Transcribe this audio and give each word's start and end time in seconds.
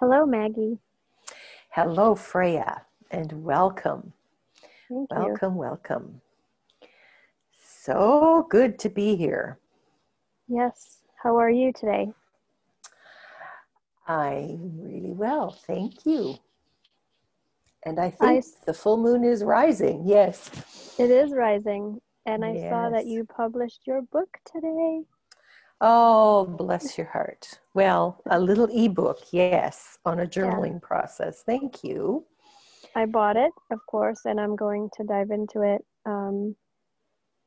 Hello, 0.00 0.24
Maggie. 0.24 0.78
Hello, 1.70 2.14
Freya, 2.14 2.82
and 3.10 3.32
welcome. 3.44 4.12
Thank 4.88 5.10
you. 5.10 5.16
Welcome, 5.16 5.56
welcome. 5.56 6.20
So 7.58 8.46
good 8.48 8.78
to 8.78 8.90
be 8.90 9.16
here. 9.16 9.58
Yes. 10.46 10.98
How 11.20 11.36
are 11.36 11.50
you 11.50 11.72
today? 11.72 12.12
I'm 14.06 14.80
really 14.80 15.10
well, 15.10 15.50
thank 15.66 16.06
you. 16.06 16.36
And 17.84 17.98
I 17.98 18.10
think 18.10 18.44
the 18.66 18.74
full 18.74 18.98
moon 18.98 19.24
is 19.24 19.42
rising. 19.42 20.04
Yes. 20.06 20.96
It 20.96 21.10
is 21.10 21.32
rising, 21.32 22.00
and 22.24 22.44
I 22.44 22.54
saw 22.70 22.88
that 22.90 23.06
you 23.06 23.24
published 23.24 23.80
your 23.84 24.02
book 24.02 24.38
today. 24.44 25.02
Oh, 25.80 26.44
bless 26.44 26.98
your 26.98 27.06
heart. 27.06 27.60
Well, 27.74 28.20
a 28.26 28.40
little 28.40 28.68
ebook, 28.72 29.18
yes, 29.30 29.98
on 30.04 30.20
a 30.20 30.26
journaling 30.26 30.82
process. 30.82 31.42
Thank 31.42 31.84
you. 31.84 32.24
I 32.96 33.06
bought 33.06 33.36
it, 33.36 33.52
of 33.70 33.78
course, 33.86 34.22
and 34.24 34.40
I'm 34.40 34.56
going 34.56 34.90
to 34.96 35.04
dive 35.04 35.30
into 35.30 35.62
it. 35.62 35.84
Um, 36.04 36.56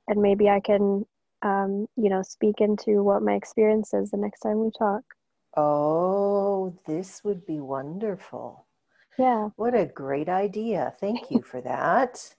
and 0.08 0.22
maybe 0.22 0.48
I 0.50 0.62
can, 0.62 1.06
um, 1.42 1.88
you 1.98 2.10
know, 2.10 2.22
speak 2.22 2.56
into 2.62 3.04
what 3.04 3.22
my 3.22 3.34
experience 3.34 3.94
is 3.94 4.12
the 4.12 4.18
next 4.18 4.40
time 4.40 4.60
we 4.64 4.72
talk. 4.78 5.02
Oh, 5.58 6.74
this 6.86 7.24
would 7.26 7.46
be 7.46 7.60
wonderful. 7.60 8.66
Yeah. 9.20 9.50
What 9.58 9.76
a 9.76 9.86
great 9.86 10.30
idea. 10.30 10.94
Thank 11.02 11.30
you 11.30 11.42
for 11.42 11.60
that. 11.62 12.34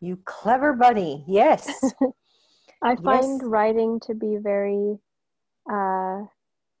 You 0.00 0.18
clever 0.24 0.72
bunny. 0.72 1.24
Yes. 1.28 1.94
I 2.82 2.96
find 2.96 3.40
Yes. 3.40 3.42
writing 3.44 4.00
to 4.06 4.14
be 4.14 4.38
very 4.42 4.98
uh 5.70 6.24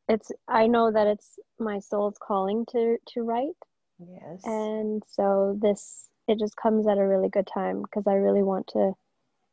it's 0.08 0.32
I 0.48 0.66
know 0.66 0.90
that 0.90 1.06
it's 1.06 1.38
my 1.58 1.78
soul's 1.78 2.18
calling 2.20 2.66
to 2.72 2.96
to 3.14 3.22
write 3.22 3.56
Yes. 3.98 4.40
and 4.44 5.02
so 5.06 5.56
this 5.60 6.08
it 6.26 6.38
just 6.38 6.56
comes 6.56 6.86
at 6.86 6.98
a 6.98 7.06
really 7.06 7.28
good 7.28 7.46
time 7.46 7.82
because 7.82 8.06
I 8.06 8.14
really 8.14 8.42
want 8.42 8.66
to 8.68 8.92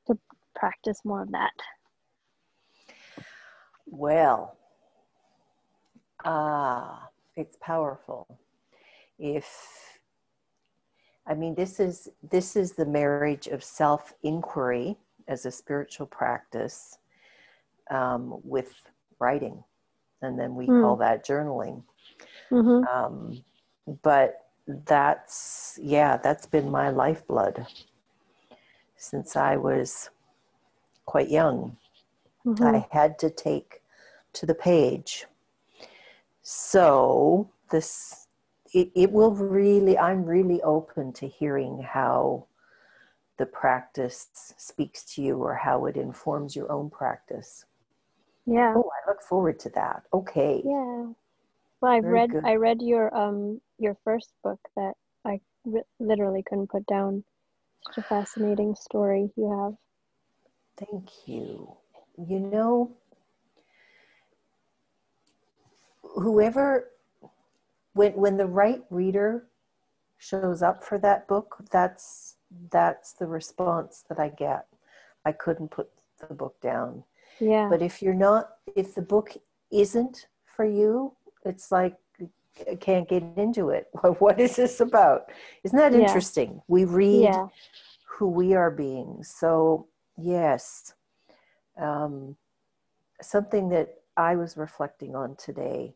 to 0.07 0.17
practice 0.55 1.01
more 1.03 1.21
of 1.21 1.31
that. 1.31 1.51
Well, 3.85 4.57
ah, 6.23 7.09
it's 7.35 7.57
powerful. 7.61 8.39
If 9.19 9.99
I 11.25 11.33
mean 11.33 11.55
this 11.55 11.79
is 11.79 12.09
this 12.29 12.55
is 12.55 12.73
the 12.73 12.85
marriage 12.85 13.47
of 13.47 13.63
self-inquiry 13.63 14.97
as 15.27 15.45
a 15.45 15.51
spiritual 15.51 16.05
practice 16.07 16.97
um, 17.89 18.39
with 18.43 18.73
writing, 19.19 19.63
and 20.21 20.39
then 20.39 20.55
we 20.55 20.67
Hmm. 20.67 20.81
call 20.81 20.97
that 20.97 21.25
journaling. 21.25 21.83
hmm 22.49 22.83
Um, 22.93 23.43
but 24.03 24.47
that's 24.67 25.79
yeah, 25.81 26.17
that's 26.17 26.45
been 26.45 26.69
my 26.71 26.89
lifeblood 26.89 27.67
since 28.97 29.35
I 29.35 29.57
was 29.57 30.09
quite 31.05 31.29
young. 31.29 31.77
hmm 32.45 32.63
I 32.65 32.87
had 32.91 33.19
to 33.19 33.29
take 33.29 33.81
to 34.33 34.45
the 34.45 34.55
page. 34.55 35.25
So 36.41 37.49
this 37.71 38.27
it, 38.73 38.91
it 38.95 39.11
will 39.11 39.31
really 39.33 39.97
I'm 39.97 40.25
really 40.25 40.61
open 40.63 41.13
to 41.13 41.27
hearing 41.27 41.81
how 41.83 42.47
the 43.37 43.45
practice 43.45 44.27
speaks 44.57 45.03
to 45.15 45.21
you 45.21 45.37
or 45.37 45.55
how 45.55 45.85
it 45.85 45.97
informs 45.97 46.55
your 46.55 46.71
own 46.71 46.89
practice. 46.89 47.65
Yeah. 48.47 48.73
Oh, 48.75 48.89
I 48.89 49.09
look 49.09 49.21
forward 49.21 49.59
to 49.61 49.69
that. 49.71 50.03
Okay. 50.13 50.63
Yeah. 50.65 51.13
Well, 51.81 51.91
I've 51.91 52.03
Very 52.03 52.13
read 52.13 52.29
good. 52.31 52.43
I 52.45 52.55
read 52.55 52.81
your 52.81 53.15
um 53.15 53.61
your 53.77 53.97
first 54.03 54.31
book 54.43 54.59
that 54.75 54.93
I 55.25 55.41
ri 55.65 55.83
literally 55.99 56.43
couldn't 56.43 56.71
put 56.71 56.85
down. 56.87 57.23
Such 57.85 58.03
a 58.05 58.07
fascinating 58.07 58.75
story 58.75 59.31
you 59.35 59.49
have. 59.51 59.75
Thank 60.77 61.27
you. 61.27 61.77
You 62.17 62.39
know, 62.39 62.91
whoever, 66.03 66.91
when 67.93 68.13
when 68.13 68.37
the 68.37 68.47
right 68.47 68.83
reader 68.89 69.47
shows 70.17 70.61
up 70.63 70.83
for 70.83 70.97
that 70.99 71.27
book, 71.27 71.57
that's 71.71 72.37
that's 72.71 73.13
the 73.13 73.27
response 73.27 74.03
that 74.09 74.19
I 74.19 74.29
get. 74.29 74.67
I 75.25 75.31
couldn't 75.33 75.69
put 75.71 75.89
the 76.19 76.33
book 76.33 76.59
down. 76.61 77.03
Yeah. 77.39 77.69
But 77.69 77.81
if 77.81 78.01
you're 78.01 78.13
not, 78.13 78.49
if 78.75 78.95
the 78.95 79.01
book 79.01 79.35
isn't 79.71 80.27
for 80.45 80.65
you, 80.65 81.13
it's 81.45 81.71
like 81.71 81.95
I 82.69 82.75
can't 82.75 83.07
get 83.07 83.23
into 83.37 83.69
it. 83.69 83.87
What 84.19 84.39
is 84.39 84.55
this 84.55 84.79
about? 84.79 85.31
Isn't 85.63 85.77
that 85.77 85.93
Yeah. 85.93 85.99
interesting? 85.99 86.61
We 86.67 86.85
read 86.85 87.23
Yeah. 87.23 87.47
who 88.07 88.27
we 88.29 88.53
are 88.55 88.71
being. 88.71 89.23
So, 89.23 89.87
yes, 90.17 90.93
um, 91.79 92.35
something 93.21 93.69
that 93.69 93.89
I 94.15 94.35
was 94.35 94.57
reflecting 94.57 95.15
on 95.15 95.35
today 95.35 95.95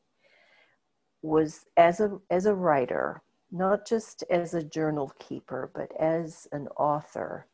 was 1.23 1.65
as 1.77 1.99
a 1.99 2.19
as 2.29 2.45
a 2.45 2.53
writer, 2.55 3.21
not 3.51 3.87
just 3.87 4.23
as 4.29 4.53
a 4.53 4.63
journal 4.63 5.11
keeper, 5.19 5.71
but 5.73 5.91
as 5.99 6.47
an 6.51 6.67
author. 6.77 7.47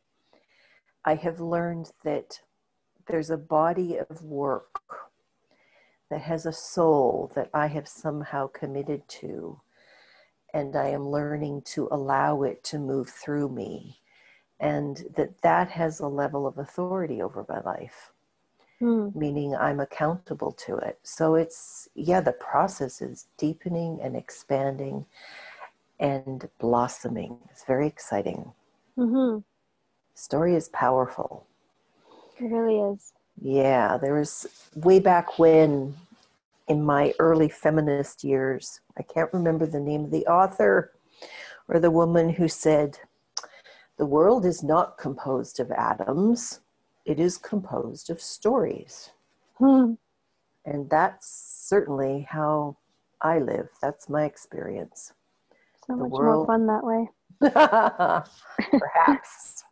I 1.05 1.15
have 1.15 1.39
learned 1.39 1.91
that 2.03 2.41
there's 3.07 3.29
a 3.29 3.37
body 3.37 3.97
of 3.97 4.23
work 4.23 4.81
that 6.09 6.21
has 6.21 6.45
a 6.45 6.53
soul 6.53 7.31
that 7.35 7.49
I 7.53 7.67
have 7.67 7.87
somehow 7.87 8.47
committed 8.47 9.07
to, 9.21 9.61
and 10.53 10.75
I 10.75 10.89
am 10.89 11.09
learning 11.09 11.63
to 11.73 11.87
allow 11.91 12.43
it 12.43 12.63
to 12.65 12.79
move 12.79 13.09
through 13.09 13.49
me 13.49 13.99
and 14.59 15.03
that 15.15 15.41
that 15.43 15.69
has 15.69 15.99
a 15.99 16.07
level 16.07 16.47
of 16.47 16.57
authority 16.57 17.21
over 17.21 17.45
my 17.47 17.61
life 17.61 18.11
Hmm. 18.79 19.09
meaning 19.15 19.55
i'm 19.55 19.79
accountable 19.79 20.51
to 20.51 20.77
it. 20.77 20.99
So 21.03 21.35
it's 21.35 21.89
yeah 21.95 22.21
the 22.21 22.33
process 22.33 23.01
is 23.01 23.27
deepening 23.37 23.99
and 24.01 24.15
expanding 24.15 25.05
and 25.99 26.47
blossoming. 26.59 27.39
It's 27.51 27.65
very 27.65 27.87
exciting. 27.87 28.53
Hmm 28.95 29.39
story 30.15 30.55
is 30.55 30.69
powerful 30.69 31.47
It 32.39 32.45
really 32.51 32.79
is. 32.93 33.13
yeah 33.41 33.97
there 33.97 34.13
was 34.15 34.45
way 34.75 34.99
back 34.99 35.37
when 35.39 35.95
in 36.67 36.83
my 36.83 37.13
early 37.19 37.49
feminist 37.49 38.23
years 38.23 38.81
i 38.97 39.03
can't 39.03 39.31
remember 39.33 39.65
the 39.65 39.79
name 39.79 40.03
of 40.05 40.11
the 40.11 40.25
author 40.27 40.91
or 41.67 41.79
the 41.79 41.91
woman 41.91 42.29
who 42.29 42.47
said 42.47 42.97
the 43.97 44.05
world 44.05 44.45
is 44.45 44.63
not 44.63 44.97
composed 44.97 45.59
of 45.59 45.71
atoms 45.71 46.59
it 47.05 47.19
is 47.19 47.37
composed 47.37 48.09
of 48.09 48.21
stories 48.21 49.11
Hmm. 49.59 49.93
And 50.65 50.87
that's 50.89 51.27
certainly 51.71 52.27
how 52.29 52.75
I 53.21 53.39
live. 53.39 53.69
That's 53.81 54.07
my 54.09 54.25
experience. 54.25 55.13
So 55.87 55.95
The 55.95 56.03
much 56.03 56.11
world- 56.11 56.47
more 56.47 56.53
fun 56.53 56.67
that 56.67 56.83
way. 56.83 57.09
Perhaps. 58.79 59.63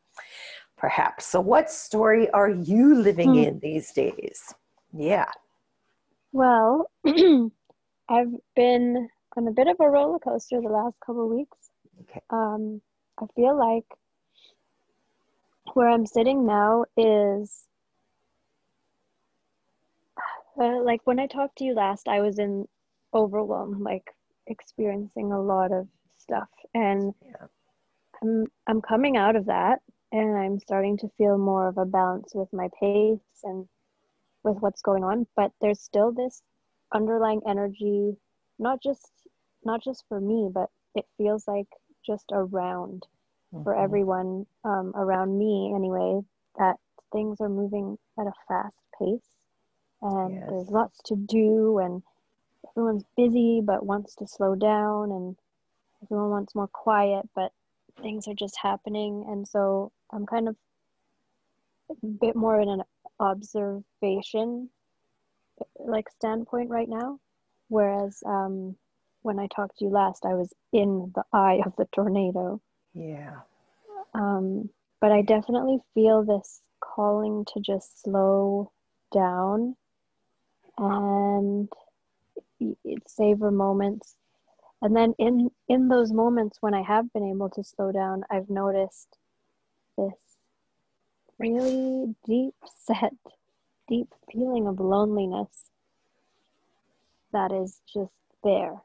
Perhaps. 0.86 1.26
So, 1.26 1.42
what 1.42 1.72
story 1.72 2.30
are 2.30 2.52
you 2.52 2.94
living 2.94 3.34
Hmm. 3.34 3.38
in 3.38 3.58
these 3.58 3.92
days? 3.92 4.54
Yeah. 4.94 5.32
Well, 6.32 6.92
I've 8.08 8.32
been 8.56 9.10
on 9.36 9.48
a 9.48 9.52
bit 9.52 9.66
of 9.66 9.78
a 9.80 9.90
roller 9.90 10.20
coaster 10.20 10.62
the 10.62 10.70
last 10.70 10.94
couple 11.04 11.24
of 11.26 11.36
weeks. 11.36 11.58
Okay. 12.02 12.22
Um, 12.30 12.84
I 13.20 13.26
feel 13.36 13.58
like 13.58 13.86
where 15.74 15.90
I'm 15.90 16.06
sitting 16.06 16.46
now 16.46 16.86
is 16.96 17.64
uh, 20.62 20.84
like 20.84 21.02
when 21.06 21.20
I 21.20 21.26
talked 21.26 21.58
to 21.58 21.64
you 21.64 21.74
last, 21.74 22.08
I 22.08 22.20
was 22.22 22.38
in 22.38 22.68
overwhelm, 23.12 23.82
like 23.82 24.06
experiencing 24.46 25.32
a 25.32 25.42
lot 25.42 25.72
of 25.72 25.88
stuff, 26.20 26.50
and 26.76 27.16
Yeah. 27.26 27.48
I'm 28.22 28.46
I'm 28.68 28.82
coming 28.84 29.18
out 29.18 29.36
of 29.36 29.48
that, 29.48 29.80
and 30.18 30.38
I'm 30.38 30.60
starting 30.60 30.98
to 31.00 31.10
feel 31.18 31.38
more 31.38 31.68
of 31.68 31.78
a 31.78 31.86
balance 31.86 32.34
with 32.36 32.52
my 32.54 32.70
pace 32.80 33.20
and 33.44 33.68
with 34.44 34.58
what's 34.60 34.82
going 34.82 35.04
on. 35.04 35.28
But 35.36 35.52
there's 35.62 35.82
still 35.82 36.12
this 36.12 36.44
underlying 36.94 37.42
energy, 37.48 38.18
not 38.60 38.82
just 38.82 39.12
not 39.66 39.84
just 39.84 40.06
for 40.10 40.22
me, 40.22 40.50
but 40.54 40.70
it 40.96 41.06
feels 41.18 41.48
like 41.48 41.68
just 42.06 42.26
around 42.34 43.08
for 43.64 43.76
Mhm. 43.76 43.76
everyone 43.76 44.46
um, 44.66 44.94
around 44.96 45.38
me 45.38 45.74
anyway 45.76 46.22
that 46.58 46.78
things 47.12 47.42
are 47.42 47.50
moving 47.50 47.98
at 48.20 48.28
a 48.28 48.34
fast 48.48 48.76
pace 49.00 49.30
and 50.02 50.44
Yes. 50.44 50.50
there's 50.50 50.70
lots 50.70 51.02
to 51.06 51.16
do 51.16 51.80
and 51.80 52.04
everyone's 52.72 53.06
busy 53.18 53.62
but 53.64 53.86
wants 53.86 54.16
to 54.16 54.28
slow 54.28 54.56
down 54.56 55.12
and 55.12 55.38
everyone 56.04 56.32
wants 56.32 56.56
more 56.56 56.68
quiet 56.70 57.28
but 57.36 57.52
things 58.02 58.28
are 58.28 58.36
just 58.36 58.58
happening 58.62 59.26
and 59.30 59.48
so 59.48 59.92
i'm 60.12 60.26
kind 60.26 60.48
of 60.48 60.56
a 61.92 62.08
bit 62.08 62.36
more 62.36 62.60
in 62.60 62.70
an 62.70 62.82
observation 63.20 64.70
like 65.80 66.10
standpoint 66.10 66.70
right 66.70 66.90
now 66.90 67.20
whereas 67.70 68.22
um 68.26 68.76
when 69.26 69.40
I 69.40 69.48
talked 69.48 69.80
to 69.80 69.86
you 69.86 69.90
last, 69.90 70.24
I 70.24 70.36
was 70.36 70.54
in 70.72 71.12
the 71.16 71.24
eye 71.34 71.60
of 71.66 71.76
the 71.78 71.88
tornado. 71.92 72.62
Yeah. 72.94 73.40
Um, 74.14 74.70
but 75.02 75.12
I 75.12 75.24
definitely 75.24 75.80
feel 75.96 76.24
this 76.24 76.62
calling 76.80 77.44
to 77.54 77.60
just 77.60 78.04
slow 78.04 78.72
down 79.12 79.76
and 80.78 81.68
savor 83.08 83.50
moments. 83.50 84.16
And 84.84 84.96
then 84.96 85.16
in 85.18 85.50
in 85.68 85.88
those 85.88 86.12
moments 86.14 86.60
when 86.62 86.76
I 86.76 86.84
have 86.84 87.12
been 87.12 87.28
able 87.28 87.50
to 87.50 87.64
slow 87.64 87.92
down, 87.92 88.24
I've 88.30 88.50
noticed 88.50 89.18
this 89.98 90.14
really 91.38 92.16
deep 92.26 92.56
set, 92.86 93.14
deep 93.88 94.14
feeling 94.32 94.68
of 94.68 94.80
loneliness 94.80 95.70
that 97.32 97.52
is 97.52 97.82
just 97.94 98.12
there. 98.44 98.82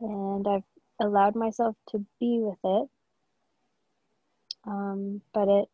And 0.00 0.46
I've 0.46 0.62
allowed 1.00 1.34
myself 1.34 1.76
to 1.90 2.04
be 2.20 2.40
with 2.40 2.58
it. 2.62 2.88
Um, 4.64 5.22
but 5.32 5.48
it, 5.48 5.68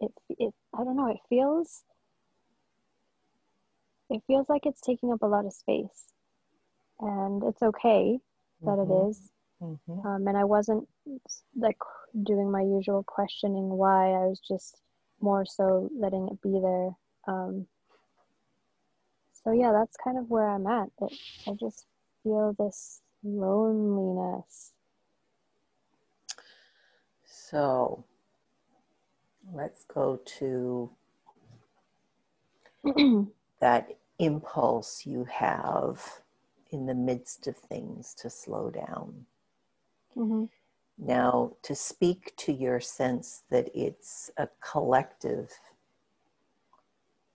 it, 0.00 0.12
it, 0.30 0.54
I 0.74 0.84
don't 0.84 0.96
know, 0.96 1.10
it 1.10 1.18
feels, 1.28 1.82
it 4.08 4.22
feels 4.26 4.48
like 4.48 4.64
it's 4.64 4.80
taking 4.80 5.12
up 5.12 5.22
a 5.22 5.26
lot 5.26 5.44
of 5.44 5.52
space. 5.52 6.12
And 6.98 7.42
it's 7.44 7.62
okay 7.62 8.18
that 8.62 8.78
mm-hmm. 8.78 8.90
it 8.90 9.10
is. 9.10 9.30
Mm-hmm. 9.62 10.06
Um, 10.06 10.26
and 10.28 10.36
I 10.36 10.44
wasn't 10.44 10.86
like 11.56 11.78
doing 12.22 12.50
my 12.50 12.62
usual 12.62 13.02
questioning 13.02 13.70
why. 13.70 14.10
I 14.10 14.26
was 14.26 14.40
just 14.40 14.80
more 15.20 15.46
so 15.46 15.90
letting 15.98 16.28
it 16.28 16.42
be 16.42 16.60
there. 16.60 16.90
Um, 17.26 17.66
so 19.44 19.52
yeah, 19.52 19.72
that's 19.72 19.96
kind 19.96 20.18
of 20.18 20.28
where 20.28 20.48
I'm 20.48 20.66
at. 20.66 20.88
It, 21.00 21.12
I 21.46 21.52
just 21.58 21.86
feel 22.22 22.54
this 22.58 23.00
loneliness. 23.22 24.72
So 27.24 28.04
let's 29.54 29.84
go 29.84 30.20
to 30.38 30.90
that 33.60 33.96
impulse 34.18 35.06
you 35.06 35.24
have 35.24 36.20
in 36.70 36.86
the 36.86 36.94
midst 36.94 37.46
of 37.46 37.56
things 37.56 38.14
to 38.14 38.28
slow 38.28 38.70
down. 38.70 39.26
Mm-hmm. 40.16 40.44
Now, 40.98 41.52
to 41.62 41.74
speak 41.74 42.34
to 42.38 42.52
your 42.52 42.80
sense 42.80 43.42
that 43.50 43.68
it's 43.74 44.30
a 44.38 44.48
collective 44.60 45.50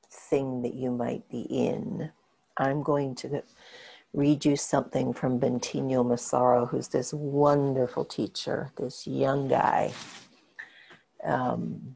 thing 0.09 0.61
that 0.63 0.73
you 0.73 0.91
might 0.91 1.29
be 1.29 1.41
in, 1.41 2.11
I'm 2.57 2.81
going 2.81 3.15
to 3.15 3.43
read 4.13 4.43
you 4.43 4.55
something 4.55 5.13
from 5.13 5.39
Bentinho 5.39 6.05
Massaro, 6.05 6.65
who's 6.65 6.87
this 6.89 7.13
wonderful 7.13 8.03
teacher, 8.03 8.71
this 8.77 9.07
young 9.07 9.47
guy. 9.47 9.93
Um, 11.23 11.95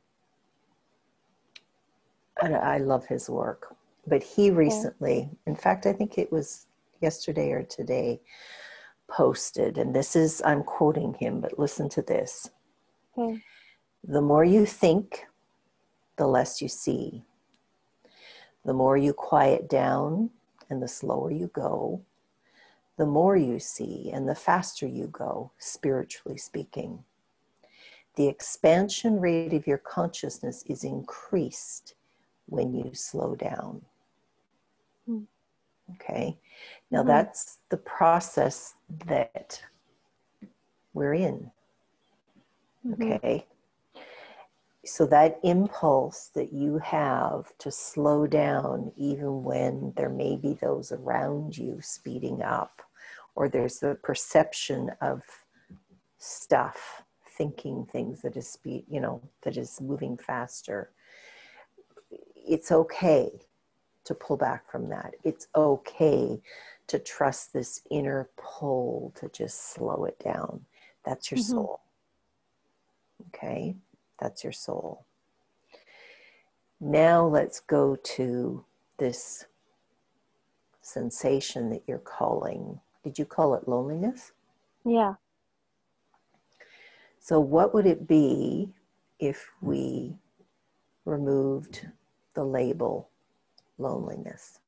I 2.41 2.77
love 2.77 3.05
his 3.07 3.29
work. 3.29 3.75
But 4.07 4.21
he 4.21 4.51
recently, 4.51 5.29
in 5.47 5.55
fact, 5.55 5.85
I 5.87 5.93
think 5.93 6.17
it 6.17 6.31
was 6.31 6.67
yesterday 7.01 7.51
or 7.51 7.63
today, 7.63 8.21
posted, 9.07 9.77
and 9.77 9.95
this 9.95 10.15
is, 10.15 10.41
I'm 10.45 10.63
quoting 10.63 11.13
him, 11.15 11.41
but 11.41 11.59
listen 11.59 11.89
to 11.89 12.01
this. 12.01 12.49
Okay. 13.17 13.41
The 14.03 14.21
more 14.21 14.43
you 14.43 14.65
think, 14.65 15.25
the 16.17 16.27
less 16.27 16.61
you 16.61 16.67
see. 16.67 17.23
The 18.63 18.73
more 18.73 18.97
you 18.97 19.13
quiet 19.13 19.69
down 19.69 20.31
and 20.69 20.81
the 20.81 20.87
slower 20.87 21.31
you 21.31 21.47
go, 21.53 22.01
the 22.97 23.05
more 23.05 23.35
you 23.35 23.59
see 23.59 24.09
and 24.13 24.27
the 24.27 24.35
faster 24.35 24.87
you 24.87 25.07
go, 25.07 25.51
spiritually 25.57 26.37
speaking. 26.37 27.03
The 28.15 28.27
expansion 28.27 29.19
rate 29.19 29.53
of 29.53 29.67
your 29.67 29.77
consciousness 29.77 30.63
is 30.67 30.83
increased 30.83 31.95
when 32.47 32.73
you 32.73 32.91
slow 32.93 33.35
down. 33.35 33.81
Okay. 35.93 36.37
Now 36.91 36.99
mm-hmm. 36.99 37.09
that's 37.09 37.59
the 37.69 37.77
process 37.77 38.75
that 39.05 39.61
we're 40.93 41.13
in. 41.13 41.51
Mm-hmm. 42.85 43.11
Okay. 43.13 43.45
So 44.85 45.07
that 45.07 45.39
impulse 45.43 46.29
that 46.35 46.53
you 46.53 46.77
have 46.77 47.57
to 47.57 47.71
slow 47.71 48.27
down, 48.27 48.91
even 48.95 49.43
when 49.43 49.93
there 49.97 50.09
may 50.09 50.35
be 50.35 50.53
those 50.53 50.91
around 50.91 51.57
you 51.57 51.79
speeding 51.81 52.43
up, 52.43 52.83
or 53.33 53.49
there's 53.49 53.79
the 53.79 53.95
perception 53.95 54.91
of 55.01 55.23
stuff, 56.19 57.03
thinking 57.35 57.87
things 57.91 58.21
that 58.21 58.37
is 58.37 58.47
speed, 58.47 58.85
you 58.87 58.99
know, 59.01 59.21
that 59.41 59.57
is 59.57 59.81
moving 59.81 60.17
faster. 60.17 60.91
It's 62.35 62.71
okay 62.71 63.31
to 64.05 64.13
pull 64.13 64.37
back 64.37 64.69
from 64.69 64.89
that. 64.89 65.13
It's 65.23 65.47
okay 65.55 66.39
to 66.87 66.99
trust 66.99 67.53
this 67.53 67.81
inner 67.89 68.29
pull 68.37 69.13
to 69.19 69.29
just 69.29 69.73
slow 69.73 70.05
it 70.05 70.17
down. 70.23 70.65
That's 71.03 71.31
your 71.31 71.39
mm-hmm. 71.39 71.51
soul. 71.51 71.81
Okay, 73.27 73.75
that's 74.19 74.43
your 74.43 74.53
soul. 74.53 75.05
Now 76.79 77.25
let's 77.25 77.59
go 77.59 77.95
to 77.95 78.63
this 78.97 79.45
sensation 80.81 81.69
that 81.71 81.83
you're 81.87 81.97
calling. 81.97 82.79
Did 83.03 83.17
you 83.17 83.25
call 83.25 83.55
it 83.55 83.67
loneliness? 83.67 84.31
Yeah. 84.85 85.15
So, 87.19 87.39
what 87.39 87.73
would 87.73 87.87
it 87.87 88.07
be 88.07 88.69
if 89.19 89.49
we 89.61 90.15
removed 91.05 91.87
the 92.35 92.43
label 92.43 93.09
loneliness? 93.77 94.59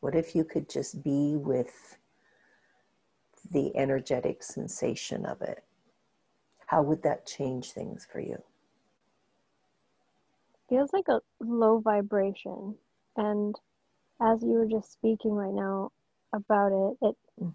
What 0.00 0.14
if 0.14 0.34
you 0.34 0.44
could 0.44 0.68
just 0.68 1.02
be 1.02 1.36
with 1.36 1.96
the 3.50 3.76
energetic 3.76 4.42
sensation 4.42 5.24
of 5.24 5.40
it? 5.42 5.62
How 6.66 6.82
would 6.82 7.02
that 7.02 7.26
change 7.26 7.72
things 7.72 8.06
for 8.10 8.20
you? 8.20 8.42
Feels 10.68 10.92
like 10.92 11.08
a 11.08 11.20
low 11.40 11.78
vibration. 11.78 12.76
And 13.16 13.54
as 14.20 14.42
you 14.42 14.52
were 14.52 14.66
just 14.66 14.92
speaking 14.92 15.32
right 15.32 15.52
now 15.52 15.92
about 16.32 16.72
it, 16.72 17.06
it 17.06 17.16
mm. 17.40 17.54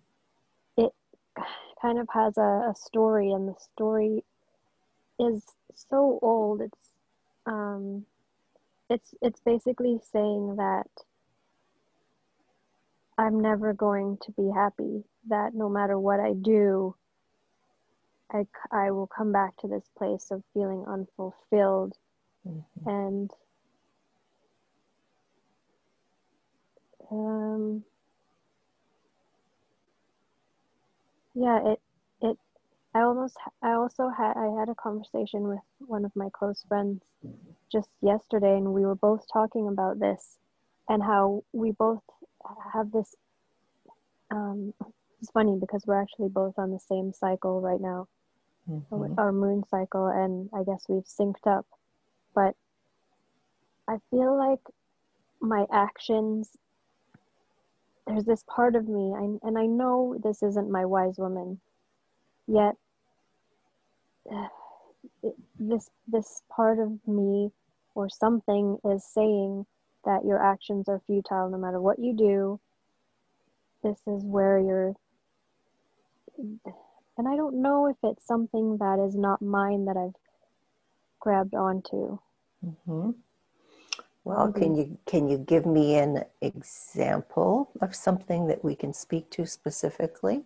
it 0.77 0.93
kind 1.81 1.99
of 1.99 2.07
has 2.13 2.37
a, 2.37 2.69
a 2.69 2.73
story 2.75 3.31
and 3.31 3.47
the 3.47 3.55
story 3.59 4.23
is 5.19 5.43
so 5.73 6.19
old. 6.21 6.61
It's 6.61 6.91
um 7.45 8.05
it's 8.89 9.13
it's 9.21 9.39
basically 9.41 9.99
saying 10.11 10.55
that 10.57 10.87
I'm 13.17 13.39
never 13.39 13.73
going 13.73 14.17
to 14.23 14.31
be 14.31 14.49
happy 14.53 15.03
that 15.29 15.53
no 15.53 15.69
matter 15.69 15.99
what 15.99 16.19
I 16.19 16.33
do 16.33 16.95
I, 18.31 18.45
I 18.71 18.91
will 18.91 19.07
come 19.07 19.31
back 19.31 19.55
to 19.57 19.67
this 19.67 19.89
place 19.97 20.31
of 20.31 20.43
feeling 20.53 20.85
unfulfilled 20.87 21.93
mm-hmm. 22.47 22.89
and 22.89 23.31
um, 27.09 27.83
yeah 31.33 31.71
it 31.71 31.79
it 32.21 32.37
I 32.93 33.01
almost 33.01 33.37
I 33.61 33.73
also 33.73 34.09
had 34.09 34.33
I 34.35 34.59
had 34.59 34.69
a 34.69 34.75
conversation 34.75 35.47
with 35.47 35.59
one 35.79 36.05
of 36.05 36.15
my 36.15 36.29
close 36.33 36.63
friends 36.67 37.01
just 37.71 37.89
yesterday 38.01 38.55
and 38.55 38.73
we 38.73 38.85
were 38.85 38.95
both 38.95 39.25
talking 39.31 39.67
about 39.67 39.99
this 39.99 40.37
and 40.89 41.03
how 41.03 41.43
we 41.53 41.71
both 41.71 42.01
have 42.73 42.91
this 42.91 43.15
um, 44.31 44.73
it's 45.21 45.31
funny 45.31 45.57
because 45.59 45.83
we're 45.85 46.01
actually 46.01 46.29
both 46.29 46.57
on 46.57 46.71
the 46.71 46.79
same 46.79 47.11
cycle 47.11 47.61
right 47.61 47.81
now 47.81 48.07
mm-hmm. 48.69 49.19
our 49.19 49.31
moon 49.31 49.63
cycle 49.69 50.07
and 50.07 50.49
i 50.53 50.63
guess 50.63 50.85
we've 50.87 51.03
synced 51.03 51.47
up 51.47 51.65
but 52.35 52.55
i 53.87 53.97
feel 54.11 54.37
like 54.37 54.61
my 55.41 55.65
actions 55.71 56.57
there's 58.05 58.25
this 58.25 58.43
part 58.47 58.75
of 58.75 58.87
me 58.87 59.13
I, 59.15 59.47
and 59.47 59.57
i 59.57 59.65
know 59.65 60.15
this 60.23 60.43
isn't 60.43 60.71
my 60.71 60.85
wise 60.85 61.17
woman 61.17 61.59
yet 62.47 62.75
this 65.59 65.89
this 66.07 66.41
part 66.49 66.79
of 66.79 66.91
me 67.07 67.51
or 67.97 68.07
something 68.07 68.77
is 68.85 69.03
saying 69.03 69.65
that 70.05 70.23
your 70.23 70.41
actions 70.41 70.87
are 70.87 71.01
futile 71.07 71.49
no 71.49 71.57
matter 71.57 71.81
what 71.81 71.97
you 71.97 72.13
do 72.13 72.59
this 73.83 73.97
is 74.07 74.23
where 74.23 74.59
you're 74.59 74.93
and 76.37 77.27
i 77.27 77.35
don't 77.35 77.59
know 77.59 77.87
if 77.87 77.97
it's 78.03 78.25
something 78.25 78.77
that 78.77 79.03
is 79.03 79.15
not 79.15 79.41
mine 79.41 79.85
that 79.85 79.97
i've 79.97 80.15
grabbed 81.19 81.55
onto 81.55 82.19
mm-hmm. 82.63 83.09
Well, 84.27 84.51
can 84.51 84.75
you 84.75 84.97
can 85.05 85.29
you 85.29 85.37
give 85.37 85.65
me 85.65 85.95
an 85.95 86.25
example 86.41 87.71
of 87.79 87.95
something 87.95 88.47
that 88.47 88.61
we 88.61 88.75
can 88.75 88.91
speak 88.91 89.29
to 89.29 89.45
specifically? 89.45 90.43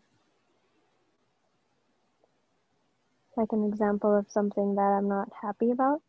Like 3.36 3.52
an 3.54 3.68
example 3.68 4.16
of 4.16 4.28
something 4.30 4.76
that 4.76 4.82
I'm 4.82 5.08
not 5.08 5.30
happy 5.42 5.72
about? 5.72 6.04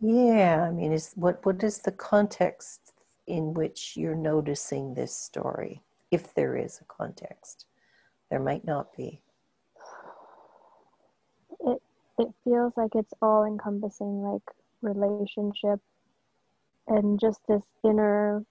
Yeah, 0.00 0.66
I 0.68 0.70
mean, 0.70 0.92
is 0.92 1.12
what 1.14 1.44
what 1.44 1.62
is 1.62 1.78
the 1.78 1.92
context 1.92 2.92
in 3.26 3.54
which 3.54 3.96
you're 3.96 4.14
noticing 4.14 4.94
this 4.94 5.16
story? 5.16 5.82
If 6.10 6.34
there 6.34 6.56
is 6.56 6.80
a 6.80 6.84
context, 6.84 7.66
there 8.30 8.40
might 8.40 8.64
not 8.64 8.94
be. 8.96 9.20
It 11.60 11.82
it 12.18 12.28
feels 12.44 12.72
like 12.76 12.94
it's 12.94 13.14
all 13.22 13.44
encompassing, 13.44 14.22
like 14.22 14.42
relationship 14.82 15.80
and 16.86 17.18
just 17.18 17.40
this 17.48 17.62
inner 17.82 18.44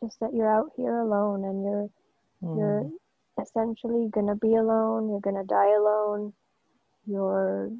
just 0.00 0.18
that 0.20 0.32
you're 0.34 0.50
out 0.50 0.72
here 0.76 0.98
alone 0.98 1.44
and 1.44 1.62
you're 1.62 1.90
mm. 2.42 2.58
you're 2.58 2.90
essentially 3.42 4.08
gonna 4.10 4.36
be 4.36 4.54
alone 4.54 5.08
you're 5.08 5.20
gonna 5.20 5.44
die 5.44 5.74
alone 5.74 6.32
you're 7.06 7.70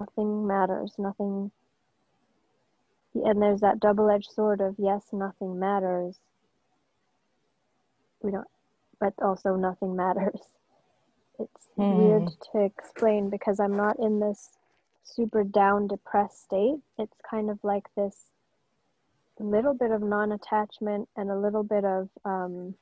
nothing 0.00 0.46
matters 0.46 0.92
nothing 0.98 1.50
and 3.14 3.40
there's 3.40 3.60
that 3.60 3.80
double-edged 3.80 4.30
sword 4.30 4.60
of 4.60 4.74
yes 4.78 5.06
nothing 5.12 5.58
matters 5.58 6.16
we 8.22 8.30
don't 8.30 8.48
but 9.00 9.14
also 9.22 9.56
nothing 9.56 9.96
matters 9.96 10.40
it's 11.38 11.68
mm. 11.78 11.96
weird 11.96 12.30
to 12.52 12.60
explain 12.62 13.30
because 13.30 13.58
i'm 13.58 13.76
not 13.76 13.98
in 13.98 14.20
this 14.20 14.50
super 15.06 15.44
down, 15.44 15.86
depressed 15.86 16.42
state. 16.44 16.80
It's 16.98 17.16
kind 17.28 17.48
of 17.48 17.58
like 17.62 17.84
this 17.96 18.26
little 19.38 19.74
bit 19.74 19.90
of 19.90 20.02
non 20.02 20.32
attachment 20.32 21.08
and 21.16 21.30
a 21.30 21.38
little 21.38 21.62
bit 21.62 21.84
of 21.84 22.08
um, 22.24 22.74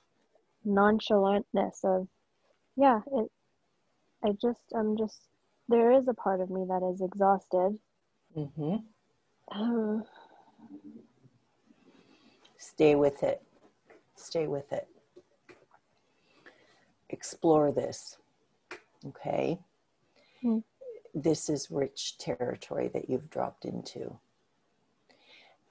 nonchalantness 0.66 1.84
of, 1.84 2.08
yeah, 2.76 3.00
it, 3.12 3.30
I 4.24 4.30
just, 4.40 4.60
I'm 4.74 4.96
just, 4.96 5.20
there 5.68 5.92
is 5.92 6.08
a 6.08 6.14
part 6.14 6.40
of 6.40 6.50
me 6.50 6.64
that 6.68 6.82
is 6.92 7.00
exhausted. 7.00 7.78
Mm-hmm. 8.36 8.76
Uh, 9.50 10.02
Stay 12.58 12.94
with 12.94 13.22
it. 13.22 13.42
Stay 14.16 14.46
with 14.46 14.72
it. 14.72 14.88
Explore 17.10 17.72
this. 17.72 18.16
Okay. 19.06 19.58
Mm 20.42 20.62
this 21.14 21.48
is 21.48 21.70
rich 21.70 22.18
territory 22.18 22.88
that 22.88 23.08
you've 23.08 23.30
dropped 23.30 23.64
into. 23.64 24.18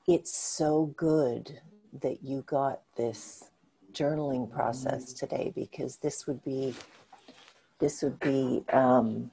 It's 0.08 0.36
so 0.36 0.94
good 0.98 1.60
that 2.02 2.24
you 2.24 2.44
got 2.48 2.82
this 2.96 3.52
journaling 3.92 4.50
process 4.50 5.14
today 5.14 5.52
because 5.54 5.98
this 5.98 6.26
would 6.26 6.44
be 6.44 6.74
this 7.80 8.02
would 8.02 8.20
be 8.20 8.64
um, 8.72 9.30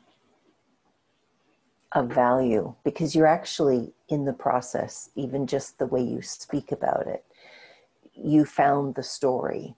of 1.92 2.08
value 2.08 2.74
because 2.84 3.14
you're 3.14 3.26
actually 3.26 3.92
in 4.08 4.24
the 4.24 4.32
process 4.32 5.10
even 5.16 5.46
just 5.46 5.78
the 5.78 5.86
way 5.86 6.00
you 6.00 6.22
speak 6.22 6.70
about 6.70 7.06
it 7.06 7.24
you 8.14 8.44
found 8.44 8.94
the 8.94 9.02
story 9.02 9.74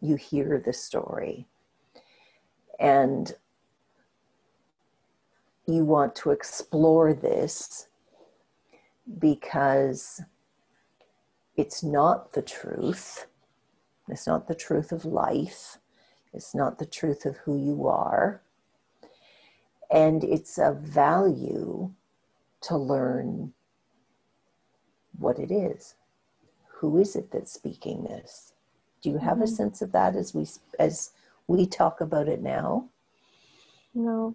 you 0.00 0.16
hear 0.16 0.62
the 0.64 0.72
story 0.72 1.46
and 2.78 3.34
you 5.66 5.84
want 5.84 6.14
to 6.14 6.30
explore 6.30 7.14
this 7.14 7.88
because 9.18 10.20
it's 11.56 11.82
not 11.82 12.32
the 12.32 12.42
truth. 12.42 13.26
It's 14.08 14.26
not 14.26 14.48
the 14.48 14.54
truth 14.54 14.92
of 14.92 15.04
life. 15.04 15.78
It's 16.32 16.54
not 16.54 16.78
the 16.78 16.86
truth 16.86 17.24
of 17.24 17.36
who 17.38 17.56
you 17.56 17.86
are. 17.86 18.42
And 19.90 20.24
it's 20.24 20.58
of 20.58 20.78
value 20.78 21.92
to 22.62 22.76
learn 22.76 23.52
what 25.18 25.38
it 25.38 25.50
is. 25.50 25.94
Who 26.78 26.98
is 26.98 27.16
it 27.16 27.30
that's 27.30 27.52
speaking 27.52 28.04
this? 28.04 28.52
Do 29.02 29.10
you 29.10 29.18
have 29.18 29.34
mm-hmm. 29.34 29.42
a 29.42 29.48
sense 29.48 29.82
of 29.82 29.92
that 29.92 30.16
as 30.16 30.34
we 30.34 30.46
as 30.78 31.10
we 31.46 31.66
talk 31.66 32.00
about 32.00 32.28
it 32.28 32.42
now? 32.42 32.88
No 33.94 34.34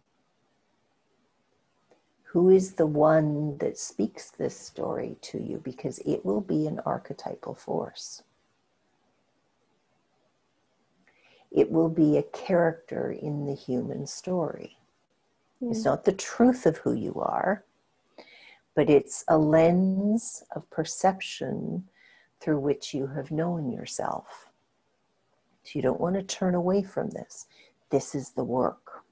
who 2.32 2.50
is 2.50 2.74
the 2.74 2.86
one 2.86 3.58
that 3.58 3.76
speaks 3.76 4.30
this 4.30 4.56
story 4.56 5.16
to 5.20 5.40
you 5.40 5.60
because 5.64 5.98
it 6.06 6.24
will 6.24 6.42
be 6.42 6.68
an 6.68 6.80
archetypal 6.86 7.56
force. 7.56 8.22
It 11.50 11.72
will 11.72 11.90
be 11.90 12.18
a 12.18 12.24
character 12.24 13.12
in 13.12 13.46
the 13.46 13.56
human 13.56 14.06
story. 14.06 14.78
Mm. 15.62 15.72
It's 15.72 15.86
not 15.86 16.06
the 16.06 16.14
truth 16.14 16.66
of 16.66 16.78
who 16.78 16.94
you 16.94 17.14
are, 17.16 17.64
but 18.76 18.90
it's 18.90 19.24
a 19.28 19.38
lens 19.38 20.44
of 20.56 20.70
perception 20.70 21.86
through 22.40 22.60
which 22.60 22.94
you 22.94 23.08
have 23.08 23.32
known 23.32 23.72
yourself. 23.72 24.50
So 25.64 25.72
you 25.74 25.82
don't 25.82 26.00
want 26.00 26.16
to 26.16 26.24
turn 26.24 26.56
away 26.56 26.84
from 26.84 27.10
this. 27.10 27.48
This 27.90 28.16
is 28.16 28.32
the 28.32 28.44
work. 28.44 29.04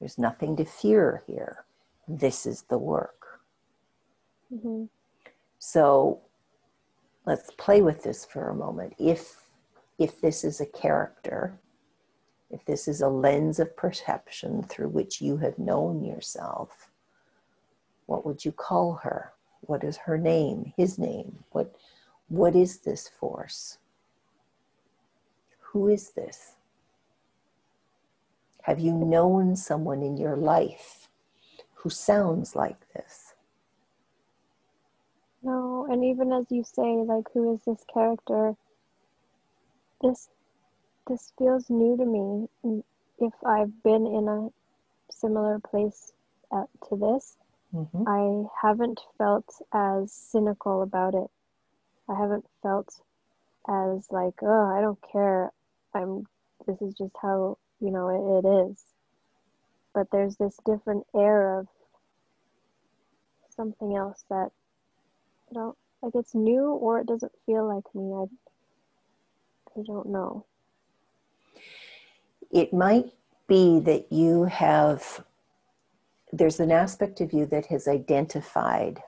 There's 0.00 0.18
nothing 0.18 0.56
to 0.56 0.64
fear 0.64 1.22
here 1.26 1.64
this 2.08 2.46
is 2.46 2.62
the 2.62 2.78
work. 2.78 3.40
Mm-hmm. 4.52 4.84
So 5.58 6.20
let's 7.26 7.50
play 7.52 7.82
with 7.82 8.02
this 8.02 8.24
for 8.24 8.48
a 8.48 8.54
moment. 8.54 8.94
If 8.98 9.40
if 9.98 10.20
this 10.20 10.42
is 10.42 10.60
a 10.60 10.66
character, 10.66 11.58
if 12.54 12.64
this 12.64 12.88
is 12.88 13.00
a 13.00 13.08
lens 13.08 13.58
of 13.58 13.76
perception 13.76 14.62
through 14.62 14.88
which 14.88 15.20
you 15.20 15.36
have 15.38 15.58
known 15.58 16.04
yourself, 16.04 16.88
what 18.06 18.24
would 18.24 18.44
you 18.44 18.52
call 18.52 18.94
her? 19.02 19.32
What 19.62 19.84
is 19.84 19.96
her 19.98 20.16
name? 20.18 20.72
His 20.76 20.98
name? 20.98 21.44
What 21.50 21.74
what 22.28 22.56
is 22.56 22.78
this 22.78 23.08
force? 23.08 23.78
Who 25.60 25.88
is 25.88 26.10
this? 26.10 26.54
Have 28.62 28.80
you 28.80 28.92
known 28.92 29.56
someone 29.56 30.02
in 30.02 30.16
your 30.16 30.36
life 30.36 31.08
who 31.84 31.90
sounds 31.90 32.56
like 32.56 32.90
this. 32.94 33.34
No, 35.42 35.86
and 35.90 36.02
even 36.02 36.32
as 36.32 36.46
you 36.48 36.64
say, 36.64 36.96
like, 37.06 37.26
who 37.34 37.54
is 37.54 37.60
this 37.66 37.84
character? 37.92 38.56
This 40.00 40.30
this 41.06 41.32
feels 41.38 41.70
new 41.70 41.96
to 41.96 42.04
me. 42.04 42.82
If 43.18 43.32
I've 43.44 43.82
been 43.82 44.06
in 44.06 44.28
a 44.28 44.48
similar 45.10 45.58
place 45.58 46.12
at, 46.52 46.68
to 46.88 46.96
this, 46.96 47.36
mm-hmm. 47.74 48.08
I 48.08 48.48
haven't 48.60 49.00
felt 49.18 49.62
as 49.72 50.12
cynical 50.12 50.82
about 50.82 51.14
it. 51.14 51.30
I 52.08 52.18
haven't 52.18 52.46
felt 52.62 53.00
as 53.68 54.06
like, 54.10 54.34
oh, 54.42 54.76
I 54.76 54.80
don't 54.80 54.98
care. 55.10 55.50
I'm. 55.94 56.26
This 56.66 56.80
is 56.80 56.94
just 56.94 57.14
how 57.20 57.58
you 57.80 57.90
know 57.90 58.08
it, 58.08 58.46
it 58.46 58.70
is. 58.70 58.82
But 59.92 60.10
there's 60.10 60.36
this 60.36 60.58
different 60.64 61.06
air 61.14 61.58
of 61.58 61.68
something 63.54 63.94
else 63.96 64.24
that 64.30 64.50
I 65.50 65.54
don't 65.54 65.76
like 66.02 66.14
it's 66.14 66.34
new 66.34 66.64
or 66.70 67.00
it 67.00 67.06
doesn't 67.06 67.32
feel 67.46 67.66
like 67.66 67.94
me. 67.94 68.12
I 68.14 68.24
I 69.78 69.82
don't 69.84 70.08
know. 70.08 70.44
It 72.54 72.72
might 72.72 73.12
be 73.46 73.80
that 73.80 74.10
you 74.10 74.44
have 74.44 75.24
there's 76.32 76.58
an 76.58 76.72
aspect 76.72 77.20
of 77.20 77.32
you 77.32 77.46
that 77.46 77.66
has 77.66 77.86
identified 77.86 79.02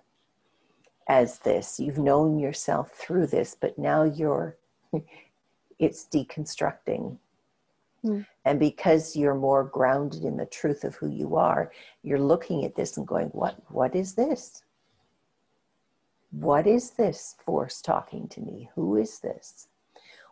as 1.08 1.40
this. 1.40 1.80
You've 1.80 1.98
known 1.98 2.38
yourself 2.38 2.92
through 2.92 3.28
this, 3.28 3.56
but 3.58 3.78
now 3.78 4.04
you're 4.04 4.56
it's 5.78 6.06
deconstructing 6.12 7.18
Mm. 8.06 8.26
And 8.44 8.60
because 8.60 9.16
you're 9.16 9.34
more 9.34 9.64
grounded 9.64 10.24
in 10.24 10.36
the 10.36 10.46
truth 10.46 10.84
of 10.84 10.94
who 10.96 11.08
you 11.08 11.36
are, 11.36 11.72
you're 12.02 12.20
looking 12.20 12.64
at 12.64 12.76
this 12.76 12.96
and 12.96 13.06
going, 13.06 13.28
what, 13.28 13.56
what 13.68 13.94
is 13.94 14.14
this? 14.14 14.62
What 16.30 16.66
is 16.66 16.90
this 16.90 17.36
force 17.44 17.80
talking 17.80 18.28
to 18.28 18.40
me? 18.40 18.70
Who 18.74 18.96
is 18.96 19.18
this? 19.20 19.68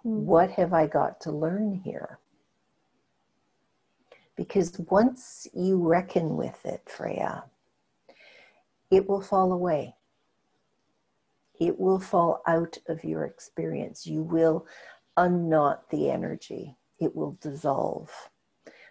Mm. 0.05 0.21
What 0.21 0.51
have 0.53 0.73
I 0.73 0.87
got 0.87 1.21
to 1.23 1.33
learn 1.33 1.81
here? 1.85 2.19
Because 4.37 4.79
once 4.91 5.47
you 5.55 5.79
reckon 5.87 6.37
with 6.37 6.65
it, 6.67 6.83
Freya, 6.89 7.45
it 8.91 9.09
will 9.09 9.23
fall 9.23 9.53
away. 9.53 9.97
It 11.61 11.81
will 11.81 12.01
fall 12.01 12.43
out 12.47 12.79
of 12.89 13.05
your 13.05 13.25
experience. 13.25 14.07
You 14.07 14.23
will 14.23 14.67
unknot 15.17 15.91
the 15.91 16.11
energy 16.11 16.77
it 17.01 17.17
will 17.17 17.39
dissolve. 17.41 18.13